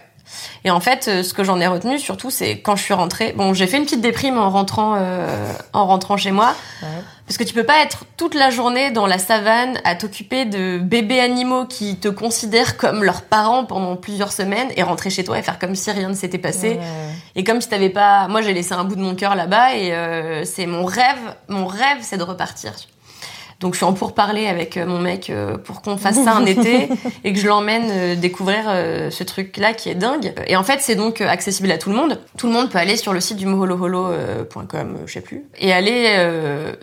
Et 0.63 0.71
en 0.71 0.79
fait, 0.79 1.07
euh, 1.07 1.23
ce 1.23 1.33
que 1.33 1.43
j'en 1.43 1.59
ai 1.59 1.67
retenu 1.67 1.99
surtout, 1.99 2.29
c'est 2.29 2.59
quand 2.59 2.75
je 2.75 2.83
suis 2.83 2.93
rentrée. 2.93 3.33
Bon, 3.35 3.53
j'ai 3.53 3.67
fait 3.67 3.77
une 3.77 3.83
petite 3.83 4.01
déprime 4.01 4.37
en 4.37 4.49
rentrant, 4.49 4.95
euh, 4.97 5.51
en 5.73 5.85
rentrant 5.87 6.17
chez 6.17 6.31
moi, 6.31 6.55
parce 7.25 7.37
que 7.37 7.43
tu 7.43 7.53
peux 7.53 7.63
pas 7.63 7.81
être 7.83 8.05
toute 8.17 8.33
la 8.33 8.49
journée 8.49 8.91
dans 8.91 9.05
la 9.05 9.19
savane 9.19 9.79
à 9.83 9.95
t'occuper 9.95 10.45
de 10.45 10.79
bébés 10.79 11.19
animaux 11.19 11.65
qui 11.65 11.97
te 11.97 12.07
considèrent 12.07 12.75
comme 12.77 13.03
leurs 13.03 13.21
parents 13.21 13.65
pendant 13.65 13.95
plusieurs 13.95 14.31
semaines 14.31 14.69
et 14.75 14.83
rentrer 14.83 15.09
chez 15.09 15.23
toi 15.23 15.37
et 15.37 15.43
faire 15.43 15.59
comme 15.59 15.75
si 15.75 15.91
rien 15.91 16.09
ne 16.09 16.15
s'était 16.15 16.37
passé. 16.37 16.69
Ouais. 16.69 16.79
Et 17.35 17.43
comme 17.43 17.61
si 17.61 17.69
t'avais 17.69 17.89
pas, 17.89 18.27
moi 18.27 18.41
j'ai 18.41 18.53
laissé 18.53 18.73
un 18.73 18.83
bout 18.83 18.95
de 18.95 19.01
mon 19.01 19.15
cœur 19.15 19.35
là-bas 19.35 19.75
et 19.75 19.93
euh, 19.93 20.43
c'est 20.43 20.65
mon 20.65 20.85
rêve, 20.85 21.35
mon 21.47 21.67
rêve 21.67 21.99
c'est 22.01 22.17
de 22.17 22.23
repartir. 22.23 22.73
Donc 23.59 23.73
je 23.73 23.79
suis 23.79 23.85
en 23.85 23.93
pourparler 23.93 24.47
avec 24.47 24.77
euh, 24.77 24.85
mon 24.85 24.99
mec 24.99 25.29
euh, 25.29 25.57
pour 25.57 25.81
qu'on 25.81 25.97
fasse 25.97 26.15
ça 26.23 26.33
un 26.33 26.45
été 26.45 26.87
et 27.25 27.33
que 27.33 27.39
je 27.39 27.47
l'emmène 27.47 27.89
euh, 27.91 28.15
découvrir 28.15 28.63
ce 29.11 29.23
truc-là 29.23 29.73
qui 29.73 29.89
est 29.89 29.95
dingue. 29.95 30.33
Et 30.47 30.55
en 30.55 30.63
fait 30.63 30.79
c'est 30.79 30.95
donc 30.95 31.21
accessible 31.21 31.69
à 31.71 31.77
tout 31.77 31.89
le 31.89 31.95
monde. 31.95 32.19
Tout 32.37 32.47
le 32.47 32.53
monde 32.53 32.69
peut 32.69 32.77
aller 32.77 32.95
sur 32.95 33.11
le 33.11 33.19
site 33.19 33.37
du 33.37 33.45
moholoholo.com, 33.45 34.97
je 35.05 35.11
sais 35.11 35.21
plus, 35.21 35.43
et 35.57 35.73
aller 35.73 36.15
euh, 36.17 36.73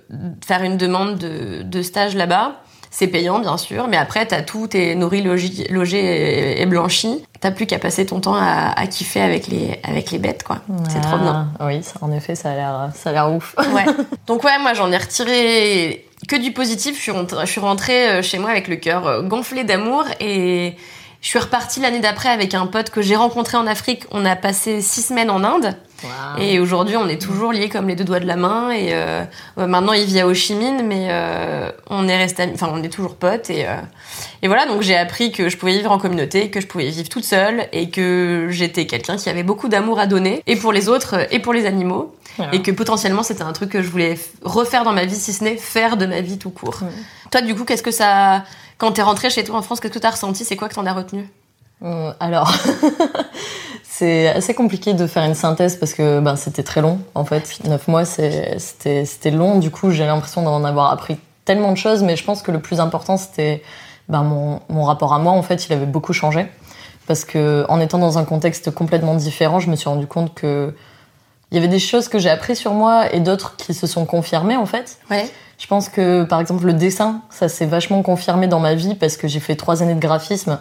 faire 0.47 0.62
une 0.62 0.76
demande 0.76 1.18
de, 1.18 1.62
de 1.62 1.83
stage 1.83 2.14
là-bas. 2.14 2.61
C'est 2.90 3.09
payant, 3.09 3.38
bien 3.40 3.57
sûr, 3.57 3.88
mais 3.88 3.97
après, 3.97 4.26
t'as 4.26 4.43
tout, 4.43 4.66
t'es 4.69 4.95
nourri, 4.95 5.23
logé 5.23 5.99
et, 5.99 6.62
et 6.62 6.66
blanchi. 6.66 7.23
T'as 7.40 7.50
plus 7.50 7.66
qu'à 7.66 7.78
passer 7.78 8.07
ton 8.07 8.21
temps 8.21 8.35
à, 8.35 8.73
à 8.75 8.87
kiffer 8.87 9.21
avec 9.21 9.49
les, 9.49 9.78
avec 9.85 10.11
les 10.11 10.19
bêtes, 10.19 10.43
quoi. 10.43 10.59
C'est 10.88 11.00
trop 11.00 11.19
bien. 11.19 11.49
Ah, 11.59 11.66
Oui, 11.66 11.83
ça, 11.83 11.95
en 12.00 12.11
effet, 12.12 12.35
ça 12.35 12.50
a 12.52 13.12
l'air, 13.12 13.33
ouf. 13.33 13.55
Ouais. 13.75 13.85
Donc 14.26 14.43
ouais, 14.45 14.59
moi 14.61 14.73
j'en 14.75 14.90
ai 14.90 14.97
retiré 14.97 16.07
que 16.28 16.37
du 16.37 16.52
positif. 16.52 16.97
Je 16.97 17.02
suis 17.02 17.12
rentrée, 17.12 17.45
je 17.45 17.50
suis 17.50 17.61
rentrée 17.61 18.09
euh, 18.09 18.23
chez 18.23 18.38
moi 18.38 18.50
avec 18.50 18.69
le 18.69 18.76
cœur 18.76 19.07
euh, 19.07 19.23
gonflé 19.23 19.64
d'amour 19.64 20.05
et 20.21 20.75
je 21.21 21.28
suis 21.28 21.38
repartie 21.38 21.81
l'année 21.81 22.00
d'après 22.00 22.31
avec 22.31 22.55
un 22.55 22.66
pote 22.66 22.90
que 22.90 23.02
j'ai 23.02 23.16
rencontré 23.16 23.57
en 23.59 23.66
Afrique. 23.66 24.05
On 24.12 24.25
a 24.25 24.35
passé 24.37 24.81
six 24.81 25.02
semaines 25.02 25.31
en 25.31 25.45
Inde 25.45 25.76
et 26.38 26.58
aujourd'hui 26.60 26.96
on 26.96 27.08
est 27.08 27.20
toujours 27.20 27.52
liés 27.52 27.68
comme 27.68 27.88
les 27.88 27.96
deux 27.96 28.04
doigts 28.04 28.20
de 28.20 28.26
la 28.26 28.36
main. 28.36 28.70
Et 28.70 28.88
euh, 28.90 29.25
maintenant 29.56 29.92
il 29.92 30.04
vit 30.04 30.20
à 30.20 30.26
Ho 30.26 30.34
Chi 30.34 30.54
Minh, 30.54 30.82
mais 30.84 31.08
euh, 31.10 31.70
on 31.88 32.08
est 32.08 32.16
resté, 32.16 32.48
enfin 32.52 32.70
on 32.72 32.82
est 32.82 32.88
toujours 32.88 33.16
potes 33.16 33.50
et 33.50 33.66
euh, 33.66 33.76
et 34.42 34.48
voilà. 34.48 34.66
Donc 34.66 34.82
j'ai 34.82 34.96
appris 34.96 35.32
que 35.32 35.48
je 35.48 35.56
pouvais 35.56 35.72
vivre 35.72 35.90
en 35.90 35.98
communauté, 35.98 36.50
que 36.50 36.60
je 36.60 36.66
pouvais 36.66 36.88
vivre 36.88 37.08
toute 37.08 37.25
seule 37.25 37.68
et 37.72 37.90
que 37.90 38.48
j'étais 38.50 38.86
quelqu'un 38.86 39.16
qui 39.16 39.28
avait 39.28 39.42
beaucoup 39.42 39.68
d'amour 39.68 39.98
à 39.98 40.06
donner 40.06 40.42
et 40.46 40.56
pour 40.56 40.72
les 40.72 40.88
autres 40.88 41.26
et 41.30 41.38
pour 41.38 41.52
les 41.52 41.66
animaux. 41.66 42.14
Voilà. 42.36 42.54
Et 42.54 42.60
que 42.60 42.70
potentiellement 42.70 43.22
c'était 43.22 43.42
un 43.42 43.52
truc 43.52 43.70
que 43.70 43.82
je 43.82 43.88
voulais 43.88 44.18
refaire 44.42 44.84
dans 44.84 44.92
ma 44.92 45.06
vie, 45.06 45.14
si 45.14 45.32
ce 45.32 45.42
n'est 45.42 45.56
faire 45.56 45.96
de 45.96 46.04
ma 46.04 46.20
vie 46.20 46.38
tout 46.38 46.50
court. 46.50 46.80
Toi, 47.30 47.40
du 47.40 47.54
coup, 47.54 47.64
qu'est-ce 47.64 47.82
que 47.82 47.90
ça. 47.90 48.44
Quand 48.78 48.92
t'es 48.92 49.02
rentré 49.02 49.30
chez 49.30 49.42
toi 49.42 49.56
en 49.56 49.62
France, 49.62 49.80
qu'est-ce 49.80 49.94
que 49.94 49.98
t'as 49.98 50.10
ressenti 50.10 50.44
C'est 50.44 50.56
quoi 50.56 50.68
que 50.68 50.75
t'en 50.75 50.86
as 50.86 50.92
retenu? 50.92 51.28
Alors, 52.20 52.52
c'est 53.98 54.28
assez 54.28 54.52
compliqué 54.52 54.92
de 54.92 55.06
faire 55.06 55.24
une 55.24 55.34
synthèse 55.34 55.76
parce 55.76 55.94
que 55.94 56.20
ben, 56.20 56.36
c'était 56.36 56.62
très 56.62 56.82
long 56.82 57.00
en 57.14 57.24
fait. 57.24 57.58
Neuf 57.64 57.88
mois, 57.88 58.04
c'était 58.04 58.58
c'était 58.58 59.30
long. 59.30 59.58
Du 59.58 59.70
coup, 59.70 59.90
j'ai 59.90 60.04
l'impression 60.04 60.42
d'en 60.42 60.64
avoir 60.64 60.92
appris 60.92 61.18
tellement 61.46 61.72
de 61.72 61.78
choses, 61.78 62.02
mais 62.02 62.14
je 62.14 62.22
pense 62.22 62.42
que 62.42 62.50
le 62.50 62.60
plus 62.60 62.78
important, 62.78 63.16
c'était 63.16 63.62
ben, 64.10 64.22
mon, 64.22 64.60
mon 64.68 64.84
rapport 64.84 65.14
à 65.14 65.18
moi. 65.18 65.32
En 65.32 65.42
fait, 65.42 65.66
il 65.66 65.72
avait 65.72 65.86
beaucoup 65.86 66.12
changé 66.12 66.46
parce 67.06 67.24
que 67.24 67.64
en 67.70 67.80
étant 67.80 67.98
dans 67.98 68.18
un 68.18 68.24
contexte 68.24 68.70
complètement 68.70 69.14
différent, 69.14 69.60
je 69.60 69.70
me 69.70 69.76
suis 69.76 69.88
rendu 69.88 70.06
compte 70.06 70.34
que 70.34 70.74
il 71.50 71.54
y 71.54 71.58
avait 71.58 71.68
des 71.68 71.78
choses 71.78 72.08
que 72.08 72.18
j'ai 72.18 72.28
appris 72.28 72.54
sur 72.54 72.74
moi 72.74 73.14
et 73.14 73.20
d'autres 73.20 73.56
qui 73.56 73.72
se 73.72 73.86
sont 73.86 74.04
confirmées 74.04 74.56
en 74.56 74.66
fait. 74.66 74.98
Ouais. 75.10 75.30
Je 75.58 75.66
pense 75.68 75.88
que, 75.88 76.24
par 76.24 76.40
exemple, 76.40 76.66
le 76.66 76.74
dessin, 76.74 77.22
ça 77.30 77.48
s'est 77.48 77.64
vachement 77.64 78.02
confirmé 78.02 78.46
dans 78.46 78.60
ma 78.60 78.74
vie 78.74 78.94
parce 78.94 79.16
que 79.16 79.26
j'ai 79.26 79.40
fait 79.40 79.56
trois 79.56 79.82
années 79.82 79.94
de 79.94 80.00
graphisme. 80.00 80.58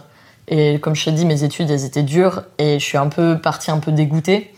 Et 0.47 0.79
comme 0.79 0.95
je 0.95 1.05
te 1.05 1.09
dis, 1.09 1.25
mes 1.25 1.43
études, 1.43 1.69
elles 1.71 1.85
étaient 1.85 2.03
dures. 2.03 2.43
Et 2.57 2.79
je 2.79 2.85
suis 2.85 2.97
un 2.97 3.07
peu 3.07 3.39
partie 3.39 3.71
un 3.71 3.79
peu 3.79 3.91
dégoûtée. 3.91 4.53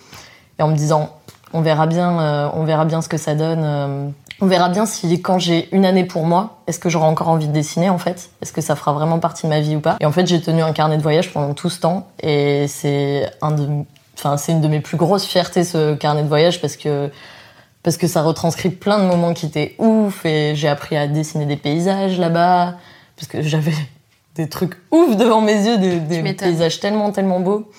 Et 0.60 0.63
en 0.63 0.67
me 0.67 0.75
disant, 0.75 1.15
on 1.53 1.62
verra 1.62 1.88
bien, 1.88 2.20
euh, 2.20 2.50
on 2.53 2.63
verra 2.63 2.86
bien 2.86 3.01
ce 3.01 3.10
que 3.10 3.17
ça 3.17 3.36
donne. 3.36 3.63
euh, 3.63 4.10
on 4.39 4.46
verra 4.46 4.70
bien 4.70 4.86
si, 4.86 5.22
quand 5.22 5.39
j'ai 5.39 5.67
une 5.72 5.86
année 5.86 6.03
pour 6.03 6.25
moi, 6.25 6.60
est-ce 6.67 6.77
que 6.77 6.89
j'aurai 6.89 7.08
encore 7.08 7.29
envie 7.29 7.48
de 7.48 7.53
dessiner, 7.53 7.89
en 7.89 7.98
fait? 7.98 8.29
Est-ce 8.41 8.53
que 8.53 8.62
ça 8.62 8.75
fera 8.75 8.94
vraiment 8.94 9.17
partie 9.17 9.48
de 9.48 9.50
ma 9.50 9.62
vie 9.62 9.75
ou 9.75 9.79
pas? 9.79 9.98
Et 10.00 10.05
en 10.05 10.12
fait, 10.12 10.27
j'ai 10.27 10.40
tenu 10.42 10.62
un 10.62 10.74
carnet 10.74 10.98
de 10.98 11.01
voyage 11.01 11.33
pendant 11.33 11.53
tout 11.55 11.70
ce 11.70 11.79
temps. 11.79 12.07
Et 12.22 12.68
c'est 12.68 13.31
un 13.42 13.51
de, 13.51 13.68
enfin, 14.16 14.38
c'est 14.38 14.51
une 14.51 14.62
de 14.62 14.68
mes 14.68 14.79
plus 14.79 14.98
grosses 14.98 15.25
fiertés, 15.25 15.64
ce 15.64 15.96
carnet 15.96 16.22
de 16.22 16.27
voyage, 16.27 16.62
parce 16.62 16.77
que 16.77 17.09
parce 17.83 17.96
que 17.96 18.07
ça 18.07 18.22
retranscrit 18.22 18.70
plein 18.70 19.00
de 19.00 19.05
moments 19.05 19.33
qui 19.33 19.46
étaient 19.46 19.75
ouf 19.77 20.25
et 20.25 20.55
j'ai 20.55 20.68
appris 20.68 20.98
à 20.98 21.07
dessiner 21.07 21.46
des 21.46 21.55
paysages 21.55 22.20
là-bas 22.20 22.74
parce 23.16 23.29
que 23.29 23.42
j'avais 23.42 23.72
des 24.38 24.48
trucs 24.48 24.74
ouf 24.92 25.18
devant 25.18 25.42
mes 25.42 25.56
yeux, 25.68 25.78
des, 25.78 26.00
des 26.00 26.34
paysages 26.34 26.80
tellement 26.80 27.12
tellement 27.12 27.40
beaux. 27.42 27.70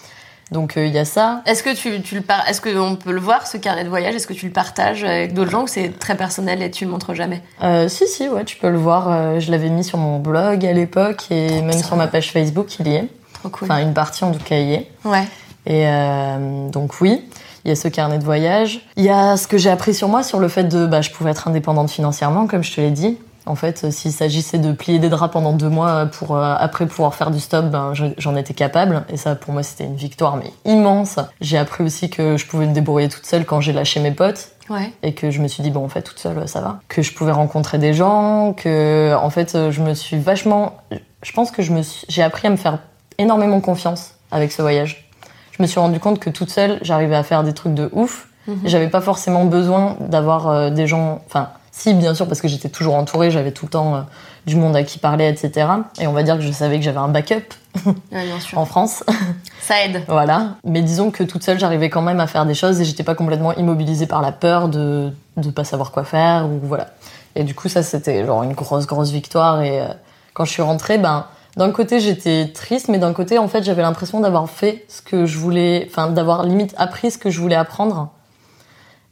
Donc 0.51 0.77
euh, 0.77 0.87
il 0.87 0.95
y 0.95 0.99
a 0.99 1.05
ça. 1.05 1.43
Est-ce 1.45 1.63
que 1.63 1.75
tu, 1.75 2.01
tu 2.01 2.15
le 2.15 2.21
par... 2.23 2.49
Est-ce 2.49 2.63
qu'on 2.63 2.97
peut 2.97 3.13
le 3.13 3.21
voir, 3.21 3.47
ce 3.47 3.59
carnet 3.59 3.85
de 3.85 3.91
voyage? 3.91 4.15
Est-ce 4.15 4.27
que 4.27 4.33
tu 4.33 4.47
le 4.47 4.53
partages 4.53 5.05
avec 5.05 5.35
d'autres 5.35 5.51
gens 5.51 5.65
ou 5.65 5.67
c'est 5.67 5.99
très 5.99 6.17
personnel 6.17 6.63
et 6.63 6.71
tu 6.71 6.87
le 6.87 6.91
montres 6.91 7.15
jamais? 7.15 7.43
Euh, 7.63 7.87
si 7.89 8.09
si 8.09 8.29
ouais, 8.29 8.45
tu 8.45 8.57
peux 8.57 8.71
le 8.71 8.79
voir. 8.79 9.11
euh, 9.11 9.41
je 9.41 9.51
l'avais 9.51 9.69
mis 9.69 9.85
sur 9.85 9.99
mon 9.99 10.19
blog 10.19 10.65
à 10.65 10.73
l'époque 10.73 11.27
et 11.31 11.61
même 11.61 11.83
sur 11.83 11.97
ma 11.97 12.07
page 12.07 12.33
Facebook, 12.33 12.79
il 12.81 12.89
y 12.89 12.95
est. 12.95 13.09
Trop 13.35 13.51
cool. 13.51 13.71
Enfin 13.71 13.83
une 13.83 13.93
partie 13.93 14.25
en 14.25 14.33
tout 14.33 14.43
cas 14.43 14.57
y 14.57 14.73
est. 14.73 14.91
Ouais. 15.05 15.25
Et 15.67 15.87
euh, 15.87 16.71
donc 16.71 17.03
oui, 17.03 17.23
il 17.67 17.69
y 17.69 17.73
a 17.73 17.77
ce 17.77 17.89
carnet 17.89 18.19
de 18.19 18.25
voyage. 18.25 18.81
Il 18.97 19.05
y 19.05 19.11
a 19.11 19.37
ce 19.37 19.47
que 19.47 19.59
j'ai 19.59 19.69
appris 19.69 19.93
sur 19.93 20.09
moi, 20.09 20.23
sur 20.23 20.39
le 20.39 20.49
fait 20.49 20.65
de, 20.65 20.87
bah, 20.87 21.03
je 21.03 21.11
pouvais 21.11 21.31
être 21.33 21.47
indépendante 21.47 21.91
financièrement, 21.91 22.47
comme 22.47 22.65
je 22.65 22.75
te 22.75 22.81
l'ai 22.81 22.91
dit. 22.91 23.19
En 23.49 23.55
fait, 23.55 23.83
euh, 23.85 23.91
s'il 23.91 24.13
s'agissait 24.13 24.59
de 24.59 24.73
plier 24.73 24.99
des 24.99 25.09
draps 25.09 25.33
pendant 25.33 25.53
deux 25.53 25.69
mois 25.69 26.07
pour 26.07 26.37
euh, 26.37 26.55
après 26.59 26.87
pouvoir 26.87 27.15
faire 27.15 27.31
du 27.31 27.41
stop, 27.41 27.67
ben, 27.67 27.95
je- 27.95 28.05
j'en 28.19 28.37
étais 28.37 28.55
capable. 28.55 29.05
Et 29.09 29.17
ça, 29.17 29.35
pour 29.35 29.53
moi, 29.53 29.63
c'était 29.63 29.85
une 29.85 29.97
victoire, 29.97 30.37
mais 30.37 30.53
immense. 30.71 31.19
J'ai 31.41 31.59
appris 31.59 31.83
aussi 31.83 32.11
que 32.11 32.37
je 32.37 32.47
pouvais 32.47 32.67
me 32.67 32.73
débrouiller 32.75 33.09
toute 33.09 33.27
seule 33.27 33.45
quand 33.45 33.61
j'ai 33.61 33.73
lâché 33.73 34.01
mes 34.01 34.13
potes 34.13 34.51
Ouais. 34.71 34.93
et 35.03 35.15
que 35.15 35.31
je 35.31 35.41
me 35.41 35.49
suis 35.49 35.63
dit 35.63 35.71
bon 35.71 35.83
en 35.83 35.89
fait 35.89 36.03
toute 36.03 36.19
seule 36.19 36.47
ça 36.47 36.61
va 36.61 36.79
que 36.89 37.01
je 37.01 37.15
pouvais 37.15 37.33
rencontrer 37.33 37.79
des 37.79 37.95
gens 37.95 38.53
que 38.53 39.15
en 39.19 39.31
fait 39.31 39.55
euh, 39.55 39.71
je 39.71 39.81
me 39.81 39.95
suis 39.95 40.19
vachement 40.19 40.75
je 41.23 41.33
pense 41.33 41.51
que 41.51 41.63
je 41.63 41.73
me 41.73 41.81
suis- 41.81 42.05
j'ai 42.11 42.23
appris 42.23 42.49
à 42.49 42.51
me 42.51 42.57
faire 42.57 42.79
énormément 43.17 43.63
confiance 43.63 44.13
avec 44.31 44.53
ce 44.53 44.61
voyage 44.61 45.09
je 45.53 45.63
me 45.63 45.67
suis 45.67 45.81
rendu 45.81 45.99
compte 46.01 46.19
que 46.21 46.29
toute 46.29 46.51
seule 46.51 46.79
j'arrivais 46.83 47.17
à 47.17 47.23
faire 47.23 47.45
des 47.45 47.55
trucs 47.55 47.73
de 47.73 47.89
ouf 47.95 48.29
Et 48.65 48.69
j'avais 48.69 48.89
pas 48.89 49.01
forcément 49.01 49.47
besoin 49.47 49.97
d'avoir 50.01 50.49
euh, 50.49 50.69
des 50.69 50.87
gens 50.87 51.23
enfin 51.27 51.49
si 51.79 51.95
bien 51.95 52.15
sûr 52.15 52.27
parce 52.27 52.41
que 52.41 52.49
j'étais 52.49 52.69
toujours 52.69 52.95
entourée 52.95 53.31
j'avais 53.31 53.53
tout 53.53 53.67
le 53.67 53.71
temps 53.71 53.95
euh, 53.95 54.01
du 54.47 54.57
monde 54.57 54.75
à 54.77 54.83
qui 54.83 54.99
parler 54.99 55.29
etc 55.29 55.69
et 56.01 56.07
on 56.07 56.13
va 56.13 56.23
dire 56.23 56.37
que 56.37 56.43
je 56.43 56.51
savais 56.51 56.79
que 56.79 56.85
j'avais 56.85 56.99
un 56.99 57.09
backup 57.09 57.55
Ouais, 58.13 58.25
bien 58.25 58.41
sûr. 58.41 58.59
en 58.59 58.65
France 58.65 59.05
Ça 59.61 59.85
aide. 59.85 60.03
voilà. 60.09 60.57
Mais 60.65 60.81
disons 60.83 61.11
que 61.11 61.23
toute 61.23 61.43
seule, 61.43 61.59
j'arrivais 61.59 61.91
quand 61.91 62.01
même 62.01 62.21
à 62.21 62.27
faire 62.27 62.47
des 62.47 62.55
choses 62.55 62.81
et 62.81 62.85
j'étais 62.87 63.03
pas 63.03 63.15
complètement 63.15 63.55
immobilisée 63.55 64.07
par 64.07 64.23
la 64.23 64.33
peur 64.33 64.69
de 64.69 65.13
de 65.37 65.51
pas 65.51 65.65
savoir 65.65 65.93
quoi 65.93 66.05
faire 66.05 66.47
ou 66.47 66.59
voilà. 66.63 66.89
Et 67.37 67.45
du 67.45 67.55
coup, 67.55 67.69
ça 67.69 67.83
c'était 67.83 68.25
genre 68.25 68.43
une 68.43 68.55
grosse 68.55 68.87
grosse 68.87 69.11
victoire 69.11 69.61
et 69.61 69.81
euh, 69.83 69.89
quand 70.33 70.47
je 70.47 70.53
suis 70.53 70.63
rentrée, 70.63 70.97
ben 70.99 71.27
d'un 71.57 71.71
côté, 71.73 71.99
j'étais 72.01 72.49
triste, 72.55 72.89
mais 72.89 72.99
d'un 72.99 73.13
côté, 73.13 73.37
en 73.39 73.49
fait, 73.49 73.65
j'avais 73.65 73.83
l'impression 73.83 74.21
d'avoir 74.21 74.49
fait 74.49 74.85
ce 74.89 75.03
que 75.03 75.27
je 75.27 75.39
voulais, 75.39 75.87
enfin 75.91 76.09
d'avoir 76.09 76.45
limite 76.45 76.73
appris 76.79 77.11
ce 77.11 77.19
que 77.19 77.31
je 77.31 77.41
voulais 77.41 77.57
apprendre. 77.57 78.11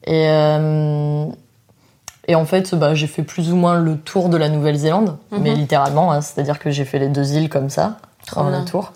Et 0.07 0.29
euh, 0.31 1.27
et 2.29 2.35
en 2.35 2.45
fait, 2.45 2.75
bah, 2.75 2.95
j'ai 2.95 3.07
fait 3.07 3.23
plus 3.23 3.53
ou 3.53 3.57
moins 3.57 3.79
le 3.79 3.97
tour 3.97 4.29
de 4.29 4.37
la 4.37 4.49
Nouvelle-Zélande, 4.49 5.17
mais 5.31 5.55
littéralement, 5.55 6.13
hein, 6.13 6.21
c'est-à-dire 6.21 6.59
que 6.59 6.71
j'ai 6.71 6.85
fait 6.85 6.99
les 6.99 7.09
deux 7.09 7.35
îles 7.35 7.49
comme 7.49 7.71
ça, 7.71 7.99
Trop 8.27 8.41
en 8.41 8.53
un 8.53 8.65
tour. 8.65 8.93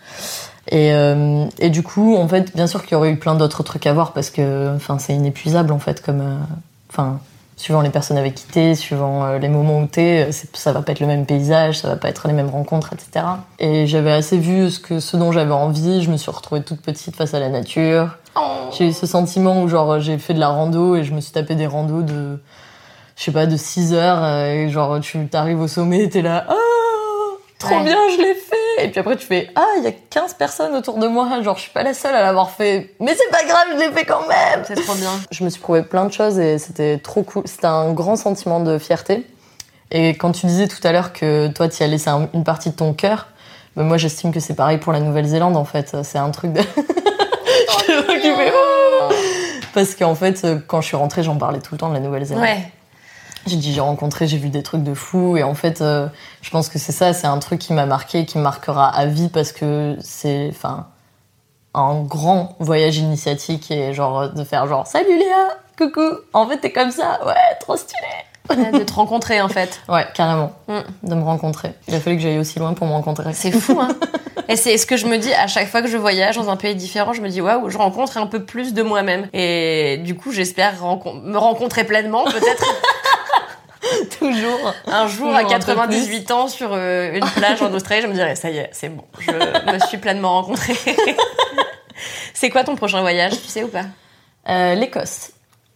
Et, 0.68 0.92
euh, 0.92 1.46
et 1.58 1.70
du 1.70 1.82
coup, 1.82 2.16
en 2.16 2.28
fait, 2.28 2.54
bien 2.54 2.66
sûr 2.66 2.82
qu'il 2.82 2.92
y 2.92 2.94
aurait 2.94 3.10
eu 3.10 3.16
plein 3.16 3.34
d'autres 3.34 3.62
trucs 3.62 3.86
à 3.86 3.92
voir 3.92 4.12
parce 4.12 4.30
que, 4.30 4.74
enfin, 4.74 4.98
c'est 4.98 5.14
inépuisable 5.14 5.72
en 5.72 5.78
fait, 5.78 6.02
comme, 6.02 6.20
euh, 6.20 6.36
enfin, 6.90 7.20
suivant 7.56 7.80
les 7.80 7.90
personnes 7.90 8.18
avec 8.18 8.34
qui 8.34 8.44
t'es, 8.44 8.74
suivant 8.74 9.24
euh, 9.24 9.38
les 9.38 9.48
moments 9.48 9.80
où 9.80 9.86
t'es, 9.86 10.30
ça 10.52 10.72
va 10.72 10.82
pas 10.82 10.92
être 10.92 11.00
le 11.00 11.06
même 11.06 11.26
paysage, 11.26 11.78
ça 11.78 11.88
va 11.88 11.96
pas 11.96 12.08
être 12.08 12.26
les 12.26 12.34
mêmes 12.34 12.50
rencontres, 12.50 12.92
etc. 12.92 13.26
Et 13.58 13.86
j'avais 13.86 14.12
assez 14.12 14.38
vu 14.38 14.70
ce 14.70 14.80
que, 14.80 15.00
ce 15.00 15.16
dont 15.16 15.32
j'avais 15.32 15.52
envie. 15.52 16.02
Je 16.02 16.10
me 16.10 16.16
suis 16.16 16.30
retrouvée 16.30 16.62
toute 16.62 16.80
petite 16.80 17.16
face 17.16 17.34
à 17.34 17.40
la 17.40 17.48
nature. 17.48 18.16
Oh. 18.36 18.70
J'ai 18.76 18.88
eu 18.88 18.92
ce 18.92 19.06
sentiment 19.06 19.62
où 19.62 19.68
genre 19.68 20.00
j'ai 20.00 20.18
fait 20.18 20.34
de 20.34 20.40
la 20.40 20.48
rando 20.48 20.96
et 20.96 21.04
je 21.04 21.12
me 21.12 21.20
suis 21.20 21.32
tapé 21.32 21.54
des 21.54 21.66
randos 21.66 22.02
de 22.02 22.38
je 23.20 23.24
sais 23.26 23.32
pas 23.32 23.44
de 23.44 23.56
6 23.58 23.92
heures 23.92 24.24
euh, 24.24 24.46
et 24.46 24.70
genre 24.70 24.98
tu 25.00 25.26
t'arrives 25.26 25.60
au 25.60 25.68
sommet 25.68 26.08
t'es 26.08 26.22
là 26.22 26.46
ah 26.48 26.54
trop 27.58 27.74
Ouais. 27.76 27.84
bien 27.84 27.98
je 28.16 28.22
l'ai 28.22 28.32
fait. 28.34 28.84
Et 28.86 28.88
puis 28.88 29.00
après 29.00 29.16
tu 29.16 29.26
fais 29.26 29.50
ah 29.54 29.66
il 29.76 29.84
y 29.84 29.86
a 29.88 29.92
15 29.92 30.32
personnes 30.34 30.74
autour 30.74 30.96
de 30.96 31.06
moi. 31.06 31.28
Genre 31.42 31.54
je 31.56 31.60
suis 31.62 31.70
pas 31.70 31.82
la 31.82 31.92
seule 31.92 32.14
à 32.14 32.22
l'avoir 32.22 32.50
fait. 32.52 32.94
Mais 33.00 33.14
c'est 33.14 33.30
pas 33.30 33.44
grave 33.44 33.66
je 33.74 33.78
l'ai 33.78 33.92
fait 33.92 34.06
quand 34.06 34.26
même. 34.26 34.62
C'est 34.66 34.76
trop 34.82 34.94
bien. 34.94 35.10
je 35.30 35.44
me 35.44 35.50
suis 35.50 35.60
prouvé 35.60 35.82
plein 35.82 36.06
de 36.06 36.12
choses 36.12 36.38
et 36.38 36.56
c'était 36.58 36.96
trop 36.96 37.22
cool. 37.22 37.42
C'était 37.44 37.66
un 37.66 37.92
grand 37.92 38.16
sentiment 38.16 38.60
de 38.60 38.78
fierté. 38.78 39.26
Et 39.90 40.10
quand 40.16 40.32
tu 40.32 40.46
disais 40.46 40.68
tout 40.68 40.80
à 40.84 40.92
l'heure 40.92 41.12
que 41.12 41.48
toi 41.48 41.68
tu 41.68 41.82
y 41.82 41.84
as 41.84 41.88
laissé 41.88 42.08
un- 42.08 42.30
une 42.32 42.44
partie 42.44 42.70
de 42.70 42.76
ton 42.76 42.94
cœur 42.94 43.26
ben 43.76 43.82
moi 43.84 43.98
j'estime 43.98 44.32
que 44.32 44.40
c'est 44.40 44.54
pareil 44.54 44.78
pour 44.78 44.94
la 44.94 45.00
Nouvelle-Zélande 45.00 45.58
en 45.58 45.66
fait. 45.66 45.94
C'est 46.02 46.18
un 46.18 46.30
truc 46.30 46.54
de 46.54 46.62
je 47.86 48.52
Oh 48.54 49.12
parce 49.74 49.94
qu'en 49.94 50.14
fait 50.14 50.46
quand 50.66 50.80
je 50.80 50.86
suis 50.86 50.96
rentrée 50.96 51.22
j'en 51.22 51.36
parlais 51.36 51.58
tout 51.60 51.74
le 51.74 51.78
temps 51.78 51.88
de 51.90 51.94
la 51.94 52.00
Nouvelle-Zélande. 52.00 52.42
Ouais. 52.42 52.62
J'ai 53.46 53.56
dit 53.56 53.72
j'ai 53.72 53.80
rencontré, 53.80 54.26
j'ai 54.26 54.38
vu 54.38 54.48
des 54.48 54.62
trucs 54.62 54.82
de 54.82 54.94
fou 54.94 55.36
et 55.36 55.42
en 55.42 55.54
fait 55.54 55.80
euh, 55.80 56.08
je 56.42 56.50
pense 56.50 56.68
que 56.68 56.78
c'est 56.78 56.92
ça, 56.92 57.12
c'est 57.12 57.26
un 57.26 57.38
truc 57.38 57.58
qui 57.58 57.72
m'a 57.72 57.86
marqué, 57.86 58.26
qui 58.26 58.38
me 58.38 58.42
marquera 58.42 58.88
à 58.88 59.06
vie 59.06 59.28
parce 59.28 59.52
que 59.52 59.96
c'est, 60.00 60.48
enfin, 60.50 60.88
un 61.74 62.02
grand 62.02 62.56
voyage 62.58 62.98
initiatique 62.98 63.70
et 63.70 63.94
genre 63.94 64.30
de 64.30 64.44
faire 64.44 64.66
genre 64.66 64.86
salut 64.86 65.18
Léa, 65.18 65.58
coucou. 65.78 66.18
En 66.32 66.46
fait, 66.46 66.58
t'es 66.58 66.72
comme 66.72 66.90
ça, 66.90 67.20
ouais, 67.26 67.34
trop 67.60 67.76
stylé. 67.76 68.72
de 68.72 68.84
te 68.84 68.92
rencontrer 68.92 69.40
en 69.40 69.48
fait. 69.48 69.80
Ouais, 69.88 70.06
carrément. 70.14 70.52
Mm. 70.68 71.08
De 71.08 71.14
me 71.14 71.22
rencontrer. 71.22 71.72
Il 71.88 71.94
a 71.94 72.00
fallu 72.00 72.16
que 72.16 72.22
j'aille 72.22 72.38
aussi 72.38 72.58
loin 72.58 72.74
pour 72.74 72.86
me 72.86 72.92
rencontrer. 72.92 73.32
C'est 73.32 73.52
fou, 73.52 73.78
hein. 73.80 73.88
Et 74.48 74.56
c'est 74.56 74.76
ce 74.78 74.84
que 74.84 74.96
je 74.96 75.06
me 75.06 75.16
dis 75.16 75.32
à 75.32 75.46
chaque 75.46 75.68
fois 75.68 75.80
que 75.80 75.86
je 75.86 75.96
voyage 75.96 76.36
dans 76.36 76.50
un 76.50 76.56
pays 76.56 76.74
différent, 76.74 77.12
je 77.12 77.22
me 77.22 77.28
dis 77.28 77.40
waouh, 77.40 77.70
je 77.70 77.78
rencontre 77.78 78.16
un 78.16 78.26
peu 78.26 78.44
plus 78.44 78.74
de 78.74 78.82
moi-même. 78.82 79.28
Et 79.32 79.98
du 80.04 80.16
coup, 80.16 80.32
j'espère 80.32 80.74
me 81.22 81.36
rencontrer 81.36 81.84
pleinement, 81.84 82.24
peut-être 82.24 82.64
toujours. 84.20 84.74
un 84.86 85.06
jour 85.08 85.28
Toujours 85.28 85.34
à 85.34 85.40
un 85.40 85.42
peu 85.44 85.48
98 85.48 86.30
ans 86.30 86.48
sur 86.48 86.70
euh, 86.72 87.12
une 87.14 87.24
plage 87.30 87.60
en 87.62 87.72
Australie, 87.72 88.02
je 88.02 88.06
me 88.06 88.14
dirais 88.14 88.36
ça 88.36 88.50
y 88.50 88.58
est, 88.58 88.70
c'est 88.72 88.88
bon, 88.88 89.04
je 89.18 89.72
me 89.72 89.78
suis 89.86 89.98
pleinement 89.98 90.40
rencontrée. 90.40 90.74
c'est 92.34 92.50
quoi 92.50 92.64
ton 92.64 92.76
prochain 92.76 93.00
voyage, 93.00 93.32
tu 93.32 93.48
sais 93.48 93.62
ou 93.62 93.68
pas? 93.68 93.84
Euh, 94.48 94.74
L'Écosse. 94.74 95.32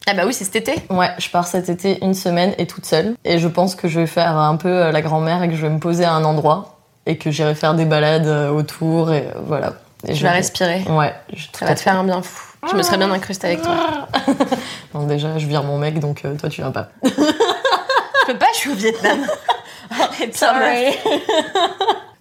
Ah 0.06 0.14
bah 0.14 0.24
oui, 0.26 0.34
c'est 0.34 0.44
cet 0.44 0.56
été. 0.56 0.74
Ouais, 0.90 1.10
je 1.18 1.30
pars 1.30 1.46
cet 1.46 1.68
été 1.70 2.04
une 2.04 2.14
semaine 2.14 2.54
et 2.58 2.66
toute 2.66 2.84
seule. 2.84 3.14
Et 3.24 3.38
je 3.38 3.48
pense 3.48 3.74
que 3.74 3.88
je 3.88 4.00
vais 4.00 4.06
faire 4.06 4.36
un 4.36 4.56
peu 4.56 4.68
euh, 4.68 4.92
la 4.92 5.00
grand-mère 5.00 5.42
et 5.42 5.48
que 5.48 5.54
je 5.54 5.62
vais 5.62 5.70
me 5.70 5.78
poser 5.80 6.04
à 6.04 6.12
un 6.12 6.24
endroit 6.24 6.78
et 7.06 7.16
que 7.16 7.30
j'irai 7.30 7.54
faire 7.54 7.74
des 7.74 7.86
balades 7.86 8.26
autour 8.50 9.12
et 9.12 9.28
voilà. 9.46 9.72
Et 10.06 10.12
Tu 10.12 10.18
je 10.18 10.24
vas 10.24 10.32
respirer. 10.32 10.84
Ouais, 10.90 11.14
je 11.32 11.46
Ça 11.58 11.64
va 11.66 11.74
te 11.74 11.80
faire 11.80 11.98
un 11.98 12.04
bien 12.04 12.20
fou. 12.22 12.54
Je 12.70 12.76
me 12.76 12.82
serais 12.82 12.96
bien 12.96 13.10
incrustée 13.10 13.48
avec 13.48 13.62
toi. 13.62 13.76
Non, 14.94 15.06
déjà, 15.06 15.38
je 15.38 15.46
vire 15.46 15.64
mon 15.64 15.76
mec, 15.76 15.98
donc 15.98 16.24
euh, 16.24 16.36
toi, 16.36 16.48
tu 16.48 16.60
viens 16.60 16.70
pas. 16.70 16.88
Je 18.26 18.32
peux 18.32 18.38
pas, 18.38 18.46
je 18.54 18.58
suis 18.58 18.70
au 18.70 18.74
Vietnam. 18.74 19.18
Meuf. 20.20 21.06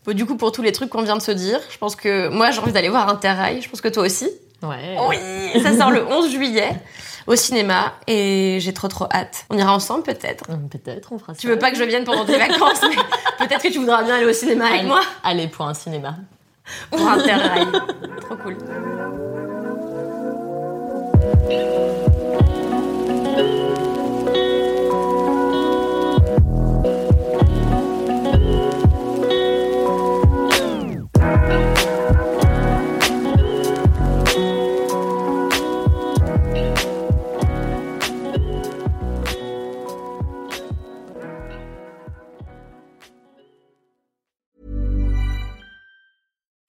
Bon, 0.06 0.14
du 0.14 0.26
coup, 0.26 0.36
pour 0.36 0.52
tous 0.52 0.62
les 0.62 0.72
trucs 0.74 0.90
qu'on 0.90 1.02
vient 1.02 1.16
de 1.16 1.22
se 1.22 1.32
dire, 1.32 1.60
je 1.70 1.78
pense 1.78 1.96
que 1.96 2.28
moi, 2.28 2.52
j'ai 2.52 2.60
envie 2.60 2.72
d'aller 2.74 2.90
voir 2.90 3.08
Interrail. 3.10 3.62
Je 3.62 3.70
pense 3.70 3.80
que 3.82 3.88
toi 3.88 4.04
aussi. 4.04 4.30
Ouais. 4.62 4.98
Oui, 5.10 5.62
ça 5.62 5.76
sort 5.78 5.92
le 5.92 6.06
11 6.06 6.30
juillet 6.32 6.70
au 7.28 7.36
cinéma 7.36 7.94
et 8.08 8.58
j'ai 8.62 8.74
trop 8.74 8.88
trop 8.90 9.06
hâte. 9.14 9.46
On 9.50 9.58
ira 9.58 9.74
ensemble 9.74 10.04
peut-être. 10.04 10.50
Hum, 10.50 10.68
Peut-être, 10.70 11.12
on 11.14 11.20
fera 11.20 11.34
ça. 11.34 11.40
Tu 11.40 11.48
veux 11.48 11.58
pas 11.60 11.72
que 11.72 11.78
je 11.78 11.84
vienne 11.84 12.04
pendant 12.04 12.26
tes 12.26 12.38
vacances, 12.38 12.82
mais 12.82 12.96
peut-être 13.48 13.62
que 13.62 13.70
tu 13.70 13.80
voudras 13.80 14.04
bien 14.04 14.16
aller 14.16 14.26
au 14.26 14.34
cinéma 14.34 14.68
avec 14.68 14.84
moi 14.84 15.02
Allez, 15.24 15.48
pour 15.48 15.68
un 15.68 15.74
cinéma. 15.74 16.16
pour 16.92 17.08
Interrail. 17.10 17.68
trop 18.22 18.36
cool. 18.38 18.58